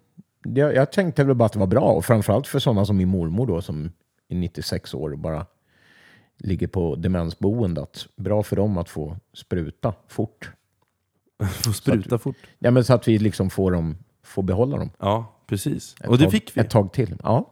[0.55, 1.93] det, jag tänkte väl bara att det var bra.
[1.93, 3.93] Och framförallt för sådana som min mormor då som
[4.29, 5.47] är 96 år och bara
[6.39, 7.83] ligger på demensboende.
[7.83, 10.51] Att bra för dem att få spruta fort.
[11.65, 12.37] Får spruta fort.
[12.59, 14.91] Ja, men så att vi liksom får, dem, får behålla dem.
[14.99, 15.95] Ja, precis.
[16.01, 16.61] Ett Och det tag, fick vi.
[16.61, 17.17] Ett tag till.
[17.23, 17.51] Ja.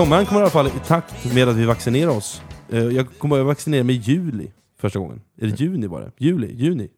[0.00, 2.42] Sommaren kommer i alla fall i takt med att vi vaccinerar oss.
[2.72, 5.20] Eh, jag kommer att vaccinera mig i juli första gången.
[5.40, 6.12] Eller juni var det.
[6.18, 6.88] Juli, juni.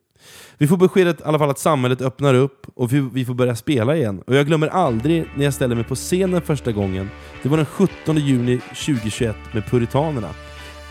[0.59, 3.57] Vi får beskedet i alla fall att samhället öppnar upp och vi, vi får börja
[3.57, 4.23] spela igen.
[4.27, 7.11] Och jag glömmer aldrig när jag ställer mig på scenen första gången.
[7.43, 10.31] Det var den 17 juni 2021 med Puritanerna.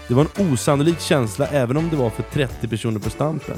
[0.07, 3.57] Det var en osannolik känsla även om det var för 30 personer på Stampen.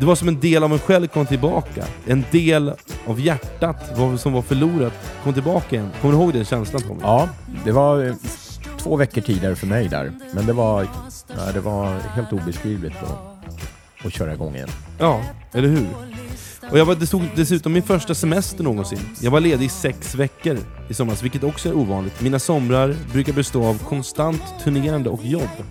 [0.00, 1.84] Det var som en del av mig själv kom tillbaka.
[2.06, 2.72] En del
[3.06, 3.76] av hjärtat
[4.18, 4.92] som var förlorat
[5.24, 5.90] kom tillbaka igen.
[6.00, 7.00] Kommer du ihåg den känslan Tommy?
[7.02, 7.28] ja,
[7.64, 8.14] det var eh,
[8.78, 10.12] två veckor tidigare för mig där.
[10.34, 10.86] Men det var,
[11.36, 14.68] ja, det var helt obeskrivligt att, att köra igång igen.
[14.98, 15.20] Ja,
[15.52, 15.86] eller hur?
[16.70, 19.00] Och jag var det stod dessutom min första semester någonsin.
[19.20, 22.20] Jag var ledig i sex veckor i somras, vilket också är ovanligt.
[22.20, 25.64] Mina somrar brukar bestå av konstant turnerande och jobb.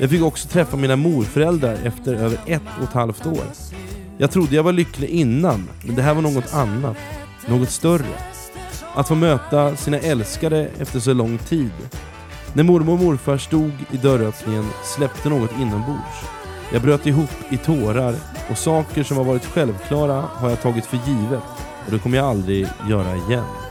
[0.00, 3.44] Jag fick också träffa mina morföräldrar efter över ett och ett halvt år.
[4.18, 6.96] Jag trodde jag var lycklig innan, men det här var något annat.
[7.46, 8.18] Något större.
[8.94, 11.70] Att få möta sina älskade efter så lång tid.
[12.52, 16.24] När mormor och morfar stod i dörröppningen släppte något inombords.
[16.72, 18.14] Jag bröt ihop i tårar
[18.50, 21.42] och saker som har varit självklara har jag tagit för givet
[21.86, 23.67] och det kommer jag aldrig göra igen.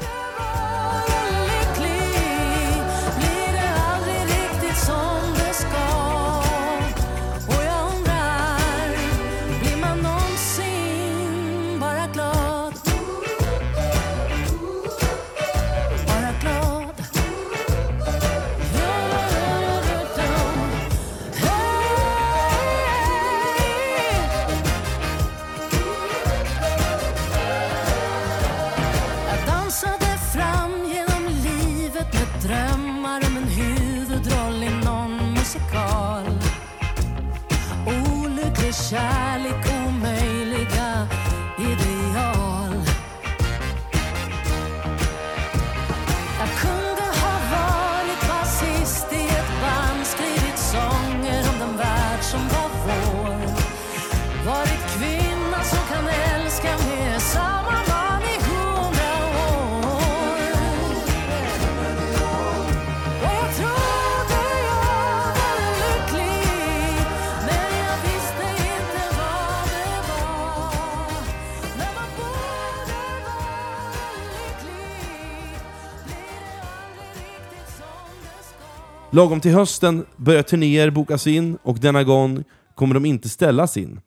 [79.17, 82.43] Lagom till hösten börjar turnéer bokas in och denna gång
[82.75, 83.99] kommer de inte ställas in.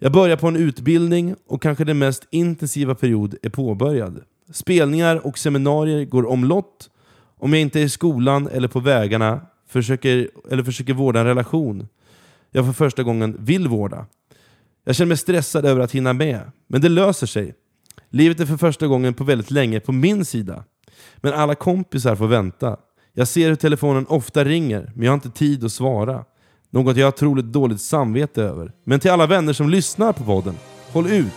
[0.00, 4.22] Jag börjar på en utbildning och kanske den mest intensiva period är påbörjad.
[4.52, 6.90] Spelningar och seminarier går omlott.
[7.38, 11.88] Om jag inte är i skolan eller på vägarna försöker, eller försöker vårda en relation
[12.50, 14.06] jag för första gången vill vårda.
[14.84, 17.54] Jag känner mig stressad över att hinna med, men det löser sig.
[18.10, 20.64] Livet är för första gången på väldigt länge på min sida.
[21.16, 22.76] Men alla kompisar får vänta.
[23.18, 26.24] Jag ser hur telefonen ofta ringer, men jag har inte tid att svara.
[26.70, 28.72] Något jag har otroligt dåligt samvete över.
[28.84, 30.54] Men till alla vänner som lyssnar på podden,
[30.92, 31.32] håll ut!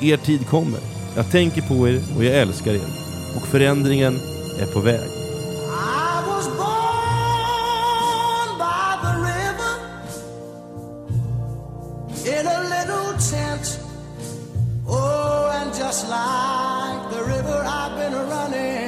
[0.00, 0.80] Er tid kommer.
[1.16, 2.88] Jag tänker på er och jag älskar er.
[3.36, 4.14] och förändringen
[4.60, 5.00] är på väg.
[5.00, 6.58] I was born
[8.58, 9.74] by the river
[12.40, 13.80] in a little tent.
[14.88, 18.87] Oh, and just like the river, I've been running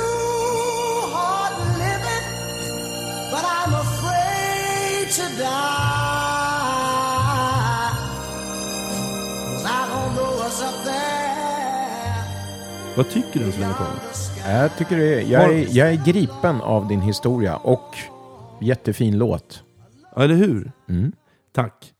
[12.95, 13.95] Vad tycker du Sven Karl?
[14.47, 17.95] Jag, tycker det är, jag, är, jag är gripen av din historia och
[18.61, 19.63] jättefin låt.
[20.15, 20.71] Ja, eller hur?
[20.89, 21.11] Mm.
[21.51, 21.93] Tack.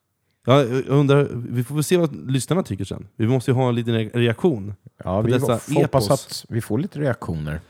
[0.46, 3.08] Ja, jag undrar, vi får väl se vad lyssnarna tycker sen.
[3.16, 4.74] Vi måste ju ha en liten re- reaktion.
[5.04, 7.62] Ja, vi får hoppas att vi får lite reaktioner.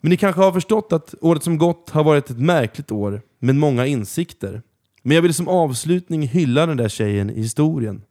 [0.00, 3.54] Men ni kanske har förstått att året som gått har varit ett märkligt år med
[3.56, 4.62] många insikter.
[5.02, 8.02] Men jag vill som avslutning hylla den där tjejen i historien.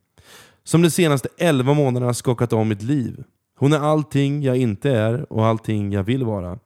[0.64, 3.24] Som de senaste 11 månaderna skakat om mitt liv.
[3.56, 6.60] Hon är allting jag inte är och allting jag vill vara.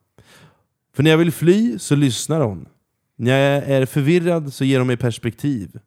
[0.96, 2.68] För när jag vill fly så lyssnar hon.
[3.16, 5.80] När jag är förvirrad så ger hon mig perspektiv.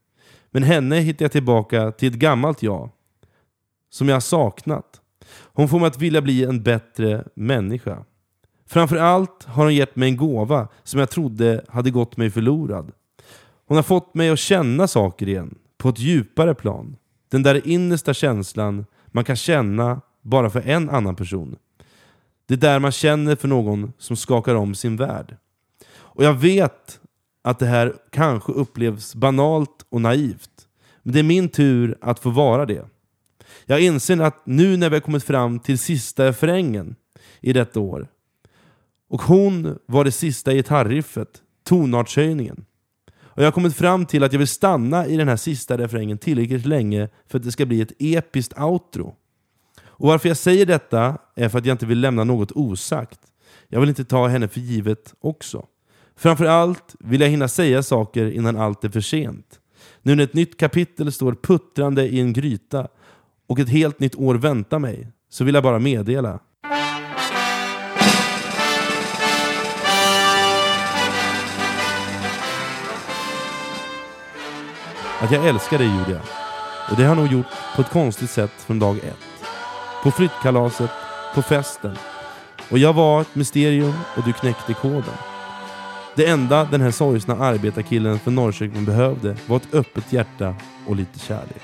[0.51, 2.91] Men henne hittar jag tillbaka till ett gammalt jag.
[3.91, 5.01] Som jag har saknat.
[5.33, 8.05] Hon får mig att vilja bli en bättre människa.
[8.67, 12.93] Framför allt har hon gett mig en gåva som jag trodde hade gått mig förlorad.
[13.67, 16.97] Hon har fått mig att känna saker igen, på ett djupare plan.
[17.31, 21.57] Den där innersta känslan man kan känna bara för en annan person.
[22.47, 25.37] Det är där man känner för någon som skakar om sin värld.
[25.93, 27.01] Och jag vet
[27.43, 30.69] att det här kanske upplevs banalt och naivt.
[31.03, 32.85] Men det är min tur att få vara det.
[33.67, 36.97] Jag inser att nu när vi har kommit fram till sista refrängen
[37.41, 38.09] i detta år
[39.13, 42.65] och hon var det sista gitarriffet, tonartshöjningen.
[43.21, 46.19] Och jag har kommit fram till att jag vill stanna i den här sista refrängen
[46.19, 49.17] tillräckligt länge för att det ska bli ett episkt outro.
[50.03, 53.21] Och varför jag säger detta är för att jag inte vill lämna något osagt.
[53.69, 55.67] Jag vill inte ta henne för givet också.
[56.17, 59.61] Framförallt vill jag hinna säga saker innan allt är för sent.
[60.03, 62.89] Nu när ett nytt kapitel står puttrande i en gryta
[63.47, 66.41] och ett helt nytt år väntar mig, så vill jag bara meddela
[75.21, 76.23] att jag älskar dig Julia.
[76.91, 77.47] Och det har jag nog gjort
[77.77, 79.32] på ett konstigt sätt från dag ett.
[80.03, 80.91] På flyttkalaset,
[81.35, 81.99] på festen.
[82.71, 85.15] Och jag var ett mysterium och du knäckte koden.
[86.15, 90.55] Det enda den här sorgsna arbetarkillen från Norrköping behövde var ett öppet hjärta
[90.87, 91.63] och lite kärlek.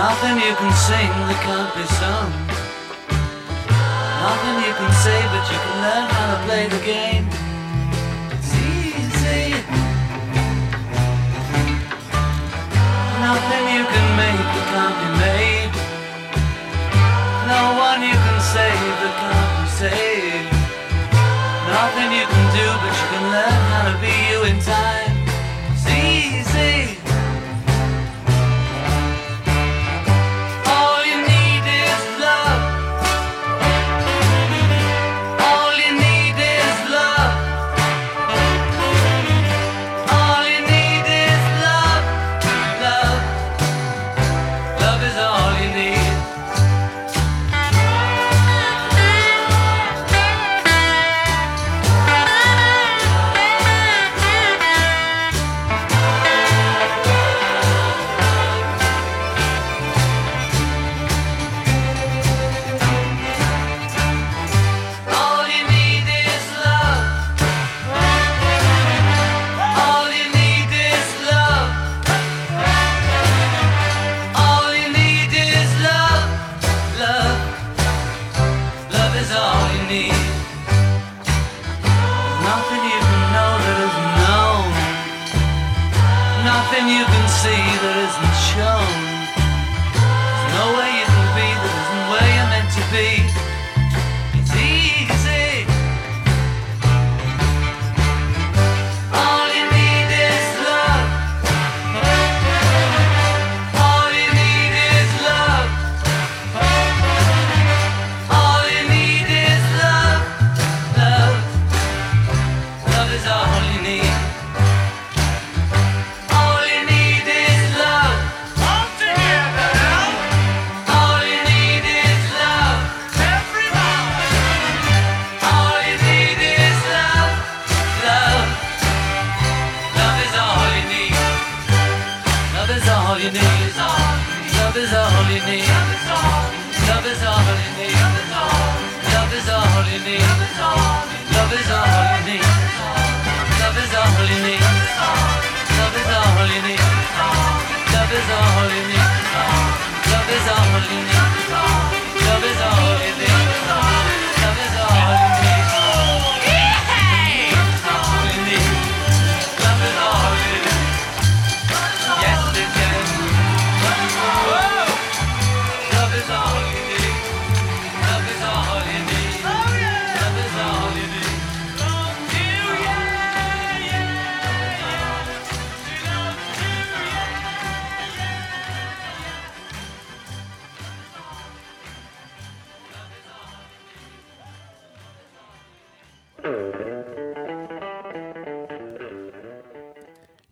[0.00, 2.30] Nothing you can sing that can't be sung.
[4.22, 7.39] Nothing you can say, but you can learn how to play the game.
[13.30, 15.72] Nothing you can make that can't be made.
[17.46, 20.50] No one you can save that can't be saved.
[21.70, 25.09] Nothing you can do, but you can learn how to be you in time.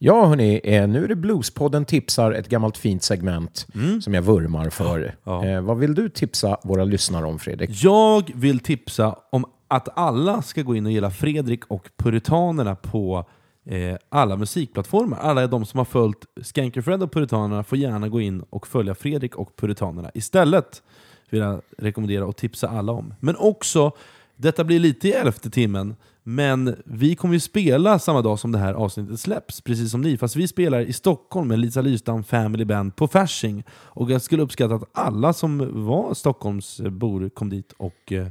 [0.09, 3.67] Ja, hörni, eh, nu är det Bluespodden tipsar, ett gammalt fint segment
[4.03, 5.15] som jag vurmar för.
[5.25, 5.47] Ja.
[5.47, 7.71] Eh, vad vill du tipsa våra lyssnare om, Fredrik?
[7.73, 13.25] Jag vill tipsa om att alla ska gå in och gilla Fredrik och Puritanerna på
[13.67, 15.19] eh, alla musikplattformar.
[15.19, 19.37] Alla de som har följt Skankerfred och Puritanerna får gärna gå in och följa Fredrik
[19.37, 20.11] och Puritanerna.
[20.15, 20.83] Istället
[21.31, 23.15] vill jag rekommendera och tipsa alla om.
[23.21, 23.93] Men också,
[24.37, 25.97] detta blir lite i elfte timmen,
[26.31, 30.17] men vi kommer ju spela samma dag som det här avsnittet släpps, precis som ni.
[30.17, 33.65] Fast vi spelar i Stockholm med Lisa Lystam Family Band på Fasching.
[33.71, 38.27] Och jag skulle uppskatta att alla som var Stockholmsbor eh, kom dit och eh,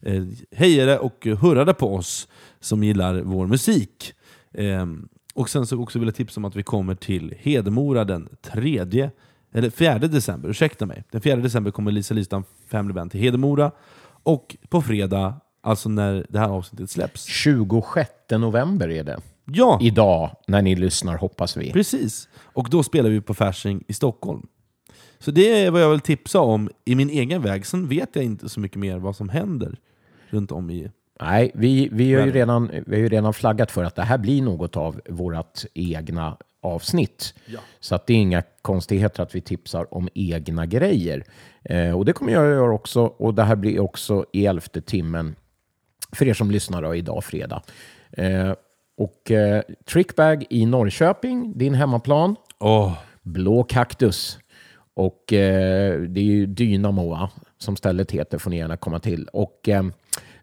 [0.00, 2.28] eh, hejade och hurrade på oss
[2.60, 4.14] som gillar vår musik.
[4.52, 4.86] Eh,
[5.34, 9.10] och sen så också vill jag tipsa om att vi kommer till Hedemora den 3,
[9.52, 11.04] eller 4 december, ursäkta mig.
[11.10, 13.70] Den 4 december kommer Lisa Lystam Family Band till Hedemora.
[14.22, 17.24] Och på fredag, alltså när det här avsnittet släpps.
[17.24, 19.18] 26 november är det.
[19.44, 21.72] Ja, Idag, när ni lyssnar, hoppas vi.
[21.72, 22.28] precis.
[22.38, 24.46] Och då spelar vi på Fasching i Stockholm.
[25.18, 27.66] Så det är vad jag vill tipsa om i min egen väg.
[27.66, 29.78] Sen vet jag inte så mycket mer vad som händer
[30.28, 30.90] runt om i...
[31.20, 34.18] Nej, vi, vi, har ju redan, vi har ju redan flaggat för att det här
[34.18, 37.34] blir något av vårt egna avsnitt.
[37.80, 41.24] Så att det är inga konstigheter att vi tipsar om egna grejer.
[41.64, 43.02] Eh, och det kommer jag att göra också.
[43.02, 45.36] Och det här blir också i elfte timmen
[46.12, 47.62] för er som lyssnar då, idag fredag.
[48.12, 48.52] Eh,
[48.96, 52.36] och eh, Trickbag i Norrköping, din hemmaplan.
[52.58, 52.92] Åh,
[53.22, 54.38] Blå kaktus.
[54.94, 59.28] Och eh, det är ju Dynamo som stället heter, får ni gärna komma till.
[59.32, 59.82] Och eh,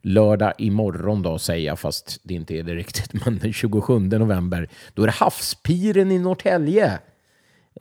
[0.02, 4.70] lördag imorgon då säger jag, fast det inte är det riktigt, men den 27 november,
[4.94, 7.00] då är det Havspiren i Norrtälje.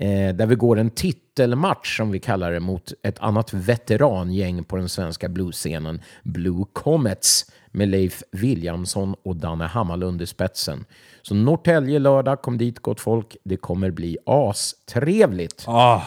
[0.01, 4.77] Eh, där vi går en titelmatch, som vi kallar det, mot ett annat veterangäng på
[4.77, 10.85] den svenska bluesscenen, Blue Comets, med Leif Williamson och Danne Hammarlund i spetsen.
[11.23, 13.37] Så Norrtälje lördag, kom dit gott folk.
[13.45, 15.65] Det kommer bli astrevligt.
[15.67, 16.03] ah,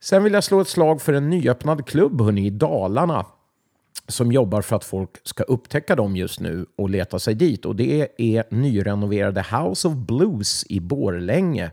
[0.00, 3.26] Sen vill jag slå ett slag för en nyöppnad klubb hörni, i Dalarna
[4.08, 7.64] som jobbar för att folk ska upptäcka dem just nu och leta sig dit.
[7.64, 11.70] Och det är nyrenoverade House of Blues i Borlänge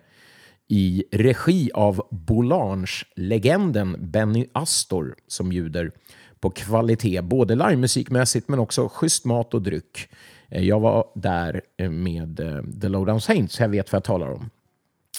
[0.68, 5.91] i regi av Boulange-legenden Benny Astor som bjuder
[6.39, 10.09] på kvalitet, både livemusikmässigt men också schysst mat och dryck.
[10.49, 14.03] Eh, jag var där eh, med eh, The Lowdown Saints, så jag vet vad jag
[14.03, 14.49] talar om.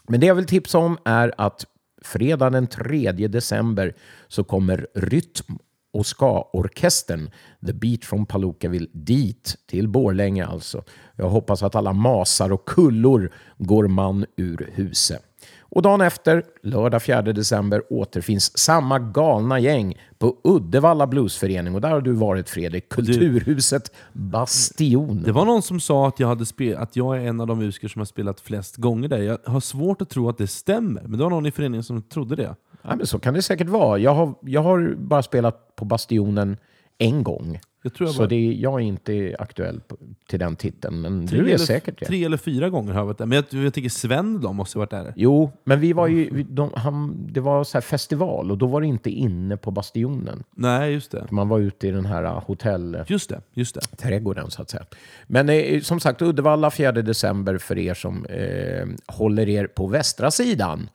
[0.08, 1.66] Men det jag vill tipsa om är att
[2.02, 3.94] fredag den 3 december
[4.28, 5.58] så kommer Rytm
[5.92, 7.30] och ska-orkestern
[7.66, 10.84] The Beat from Palookaville dit, till Borlänge alltså.
[11.16, 15.33] Jag hoppas att alla masar och kullor går man ur huset.
[15.74, 21.74] Och dagen efter, lördag 4 december, återfinns samma galna gäng på Uddevalla Bluesförening.
[21.74, 25.22] Och där har du varit Fredrik, Kulturhuset Bastion.
[25.22, 27.58] det var någon som sa att jag, hade spe- att jag är en av de
[27.58, 29.18] musiker som har spelat flest gånger där.
[29.18, 32.02] Jag har svårt att tro att det stämmer, men det var någon i föreningen som
[32.02, 32.56] trodde det.
[32.82, 33.98] Ja, men så kan det säkert vara.
[33.98, 36.56] Jag har, jag har bara spelat på Bastionen
[36.98, 37.60] en gång.
[37.84, 39.96] Jag så det är, jag är inte aktuell på,
[40.28, 42.04] till den titeln, men Tre du är eller, säkert det.
[42.06, 43.26] Tre eller fyra gånger har jag varit där.
[43.26, 45.12] Men jag, jag tänker Sven måste ha varit där.
[45.16, 48.66] Jo, men vi var ju, vi- de, han, det var så här festival och då
[48.66, 50.44] var det inte inne på Bastionen.
[50.56, 51.30] Nej, just det.
[51.30, 54.50] Man var ute i den här uh, hotellträdgården Just det, just det.
[54.50, 54.84] så att säga.
[55.26, 60.30] Men eh, som sagt, Uddevalla 4 december för er som eh, håller er på västra
[60.30, 60.88] sidan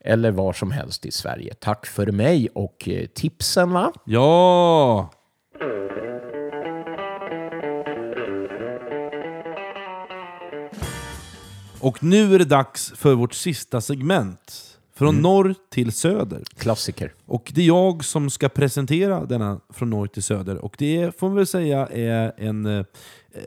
[0.00, 1.54] eller var som helst i Sverige.
[1.54, 3.92] Tack för mig och eh, tipsen va?
[4.04, 5.10] Ja!
[11.84, 14.70] Och nu är det dags för vårt sista segment.
[14.94, 16.42] Från norr till söder.
[16.56, 17.12] Klassiker.
[17.26, 20.56] Och det är jag som ska presentera denna Från norr till söder.
[20.56, 22.84] Och det får man väl säga är en, eh,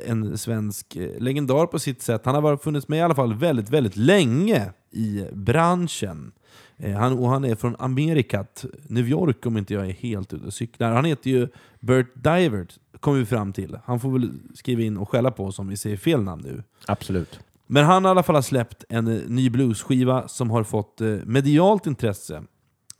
[0.05, 2.21] en svensk eh, legendar på sitt sätt.
[2.25, 6.31] Han har funnits med i alla fall väldigt, väldigt länge i branschen.
[6.77, 10.45] Eh, han, och han är från Amerikat, New York om inte jag är helt ute
[10.45, 10.91] och cyklar.
[10.91, 11.47] Han heter ju
[11.79, 13.77] Bert Divert, kommer vi fram till.
[13.85, 16.63] Han får väl skriva in och skälla på oss om vi säger fel namn nu.
[16.85, 17.39] Absolut.
[17.67, 21.07] Men han har i alla fall släppt en eh, ny bluesskiva som har fått eh,
[21.07, 22.43] medialt intresse.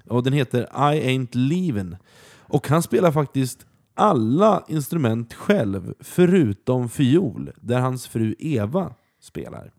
[0.05, 1.97] Och den heter I Ain't Leavin'.
[2.39, 9.72] Och han spelar faktiskt alla instrument själv, förutom fiol, där hans fru Eva spelar.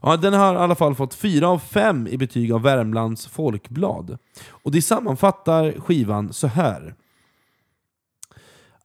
[0.00, 4.18] Ja, den har i alla fall fått 4 av 5 i betyg av Värmlands Folkblad.
[4.48, 6.94] Och det sammanfattar skivan så här.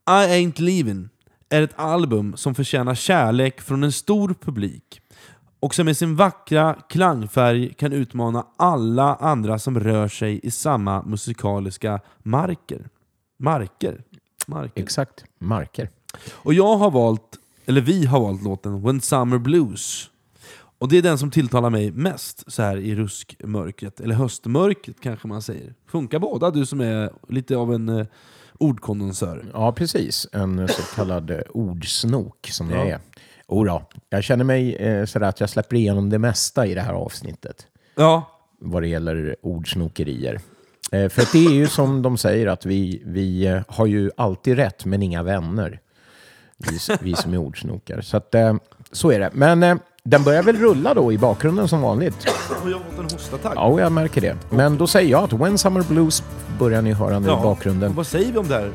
[0.08, 1.10] I Ain't Leavin'
[1.50, 5.01] är ett album som förtjänar kärlek från en stor publik
[5.62, 11.04] och som med sin vackra klangfärg kan utmana alla andra som rör sig i samma
[11.04, 12.90] musikaliska marker.
[13.40, 14.04] Marker?
[14.48, 14.82] Marker.
[14.84, 15.26] Exakt.
[15.40, 15.90] Marker.
[16.32, 20.08] Och jag har valt, eller vi har valt låten When Summer Blues.
[20.80, 25.28] Och det är den som tilltalar mig mest så här i ruskmörkret, eller höstmörkret kanske
[25.28, 25.74] man säger.
[25.88, 28.06] Funkar båda, du som är lite av en eh,
[28.58, 29.46] ordkondensör.
[29.54, 30.28] Ja, precis.
[30.32, 32.78] En så kallad eh, ordsnok som Ja.
[32.78, 33.00] jag är.
[33.52, 36.94] Ora, jag känner mig eh, sådär att jag släpper igenom det mesta i det här
[36.94, 37.68] avsnittet.
[37.96, 38.24] Ja,
[38.60, 40.40] vad det gäller ordsnokerier.
[40.92, 44.12] Eh, för att det är ju som de säger att vi, vi eh, har ju
[44.18, 45.80] alltid rätt men inga vänner.
[46.58, 48.02] Vi, vi som är ordsnokare.
[48.02, 48.56] Så, att, eh,
[48.92, 49.30] så är det.
[49.34, 52.16] Men eh, den börjar väl rulla då i bakgrunden som vanligt.
[52.26, 53.54] jag har fått en hostattack.
[53.56, 54.38] Ja, jag märker det.
[54.50, 56.24] Men då säger jag att When Summer Blues
[56.60, 57.90] börjar ni höra nu i bakgrunden.
[57.90, 58.72] Och vad säger vi om det här?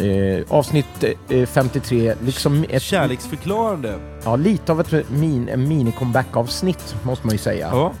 [0.00, 3.94] Eh, avsnitt eh, 53, liksom ett, Kärleksförklarande.
[4.24, 7.68] ja, lite av ett min, mini-comeback-avsnitt måste man ju säga.
[7.72, 7.92] Ja.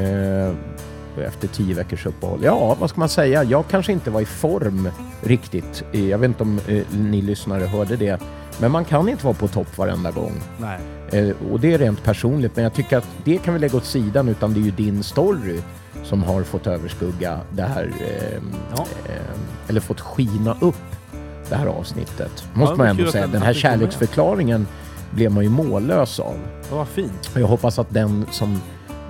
[0.00, 0.52] Eh,
[1.26, 2.40] efter tio veckors uppehåll.
[2.42, 3.44] Ja, vad ska man säga?
[3.44, 4.88] Jag kanske inte var i form
[5.22, 5.84] riktigt.
[5.92, 8.20] Eh, Jag vet inte om eh, ni lyssnare hörde det.
[8.60, 10.32] Men man kan inte vara på topp varenda gång.
[10.58, 10.78] Nej.
[11.12, 12.56] Eh, och det är rent personligt.
[12.56, 14.28] Men jag tycker att det kan vi lägga åt sidan.
[14.28, 15.60] Utan det är ju din story
[16.04, 17.90] som har fått överskugga det här.
[18.76, 18.86] Ja.
[19.68, 20.74] eller fått skina upp
[21.50, 22.30] det här avsnittet.
[22.54, 23.26] Ja, Måste det man ändå säga.
[23.26, 24.66] Den här kärleksförklaringen
[25.10, 26.34] blev man ju mållös av.
[26.70, 27.30] Ja, vad fint.
[27.34, 28.60] Och Jag hoppas att den som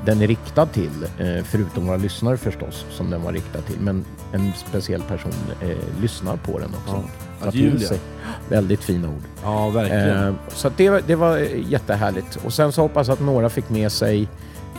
[0.05, 4.05] den är riktad till, eh, förutom våra lyssnare förstås, som den var riktad till, men
[4.33, 5.33] en speciell person
[5.63, 5.69] eh,
[6.03, 7.03] lyssnar på den också.
[7.41, 7.49] Ja.
[7.49, 7.89] Att Julia.
[8.49, 9.23] Väldigt fina ord.
[9.43, 10.29] Ja, verkligen.
[10.29, 12.39] Eh, så det, var- det var eh, jättehärligt.
[12.45, 14.29] Och sen så hoppas jag att några fick med sig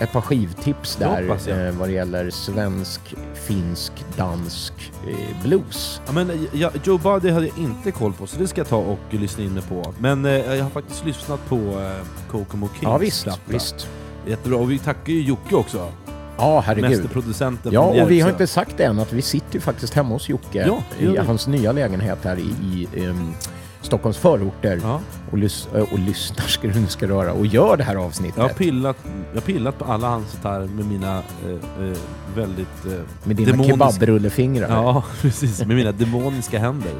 [0.02, 1.30] ett par skivtips där
[1.68, 3.02] eh, vad det gäller svensk,
[3.34, 4.74] finsk, dansk
[5.08, 6.02] eh, blues.
[6.06, 8.78] Ja, men, ja, Joe Buddy hade jag inte koll på, så det ska jag ta
[8.78, 9.94] och lyssna in mig på.
[10.00, 13.42] Men eh, jag har faktiskt lyssnat på eh, Kokomo Kings Ja visst, platta.
[13.46, 13.88] visst.
[14.28, 15.92] Jättebra, och vi tackar ju Jocke också.
[16.38, 16.90] Ja, herregud.
[16.90, 20.30] Mästerproducenten Ja, och vi har inte sagt än att vi sitter ju faktiskt hemma hos
[20.30, 23.34] Jocke Ja, i hans nya lägenhet här i, i em,
[23.82, 25.00] Stockholms förorter Ja.
[25.32, 28.38] och, lys eh, och lyssnar, ska du ska röra, och gör det här avsnittet.
[28.38, 28.98] Jag har, pillat,
[29.34, 31.98] jag har pillat på alla hans gitarrer med mina eh, eh,
[32.36, 32.86] väldigt...
[32.86, 32.92] Eh,
[33.24, 34.68] Med dina demoniska- kebabrullefingrar.
[34.70, 35.60] Ja, precis.
[35.60, 36.92] Med mina demoniska händer.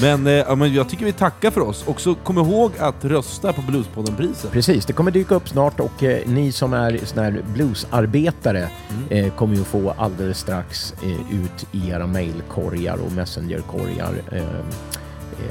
[0.00, 1.84] Men, eh, ja, men jag tycker vi tackar för oss.
[1.86, 4.50] Och så kom ihåg att rösta på Bluespodden-priset.
[4.52, 8.68] Precis, det kommer dyka upp snart och eh, ni som är såna här bluesarbetare
[9.08, 9.24] Mm.
[9.26, 10.94] eh, kommer ju få alldeles strax
[11.30, 14.14] ut i era mailkorgar och messengerkorgar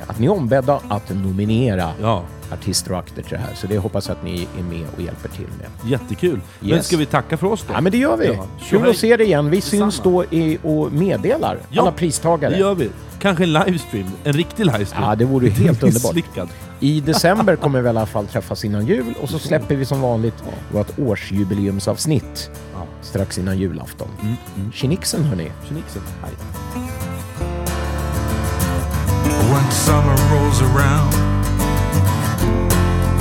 [0.07, 2.23] att ni är ombedda att nominera Ja,
[2.53, 3.53] artister och akter till det här.
[3.55, 5.91] Så det hoppas jag att ni är med och hjälper till med.
[5.91, 6.41] jättekul.
[6.59, 6.87] Men Yes.
[6.87, 7.73] ska vi tacka för oss då?
[7.73, 8.27] Ja, men det gör vi.
[8.27, 8.45] Ja.
[8.69, 9.49] Kul att se dig igen.
[9.49, 9.91] Vi Detsamma.
[9.91, 12.51] syns då i, och meddelar Ja, alla pristagare.
[12.53, 12.89] Det gör vi.
[13.19, 14.07] Kanske en livestream.
[14.23, 15.03] En riktig livestream.
[15.03, 16.15] Ja, det vore helt underbart.
[16.15, 16.49] Misslyckad.
[16.79, 20.01] I december kommer vi i alla fall träffas innan jul och så släpper vi som
[20.01, 22.49] vanligt vårt årsjubileumsavsnitt
[23.01, 24.07] strax innan julafton.
[24.21, 24.71] Mm, mm.
[24.71, 25.51] Tjenixen hörni!
[25.67, 26.01] Tjenixen.
[26.23, 26.84] Hej.
[29.55, 31.13] When summer rolls around,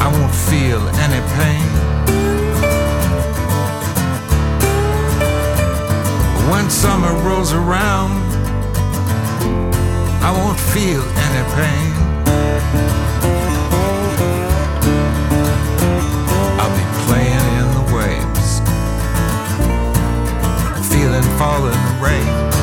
[0.02, 1.68] I won't feel any pain.
[6.50, 8.20] When summer rolls around,
[10.24, 11.92] I won't feel any pain.
[16.58, 18.58] I'll be playing in the waves,
[20.90, 22.53] feeling falling rain.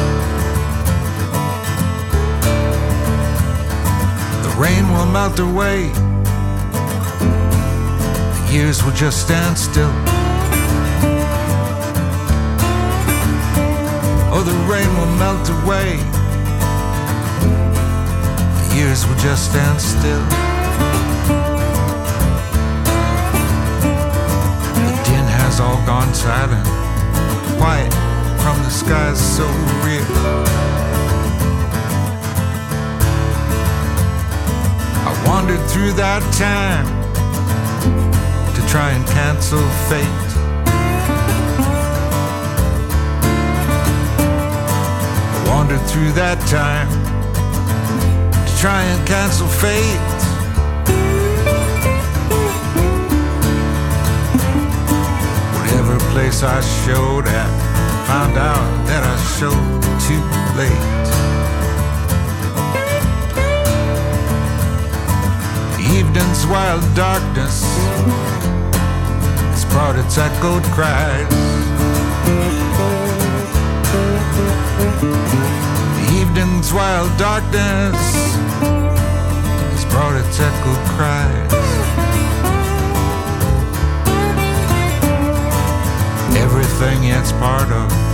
[4.61, 5.89] Rain will melt away.
[8.35, 9.91] The years will just stand still.
[14.33, 15.97] Oh, the rain will melt away.
[18.59, 20.25] The years will just stand still.
[24.85, 26.67] The din has all gone silent.
[27.57, 27.93] Quiet
[28.43, 29.47] from the skies so
[29.83, 30.80] real.
[35.27, 36.85] Wandered through that time
[38.55, 40.31] to try and cancel fate.
[45.61, 46.89] wander through that time
[48.47, 50.21] to try and cancel fate.
[55.55, 57.51] Whatever place I showed at,
[58.07, 60.21] found out that I showed too
[60.57, 61.20] late.
[66.31, 67.61] Evening's wild darkness
[69.51, 71.27] has brought its echoed cries.
[75.97, 77.97] The evening's wild darkness
[79.73, 81.51] has brought its echoed cries.
[86.37, 88.10] Everything it's part of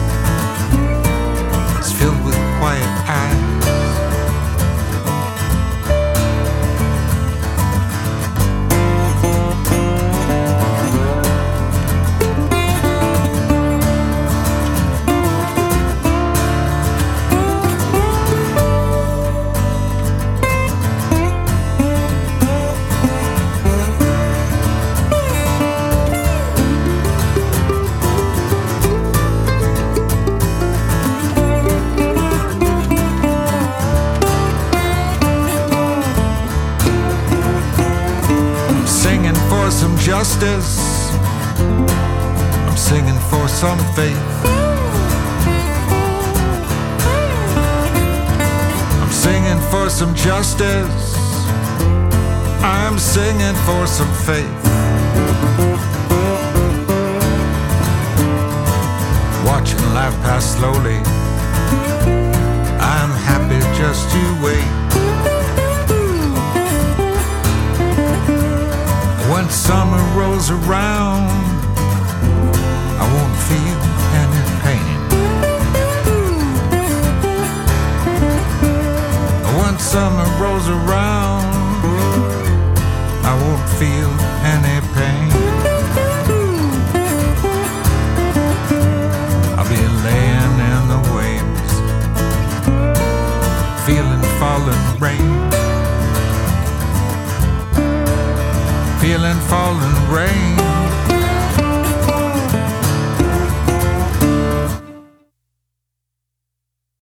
[40.07, 40.79] justice.
[41.59, 44.23] I'm singing for some faith.
[49.01, 51.13] I'm singing for some justice.
[52.63, 54.63] I'm singing for some faith.
[59.45, 60.99] Watching life pass slowly.
[62.79, 64.86] I'm happy just to wait.
[69.47, 71.29] When summer rolls around,
[72.99, 73.79] I won't feel
[74.21, 74.97] any pain.
[79.57, 81.47] When summer rolls around,
[83.23, 84.11] I won't feel
[84.43, 85.31] any pain.
[89.57, 91.73] I'll be laying in the waves,
[93.85, 95.66] feeling falling rain.
[99.07, 101.06] Feeling falling rain.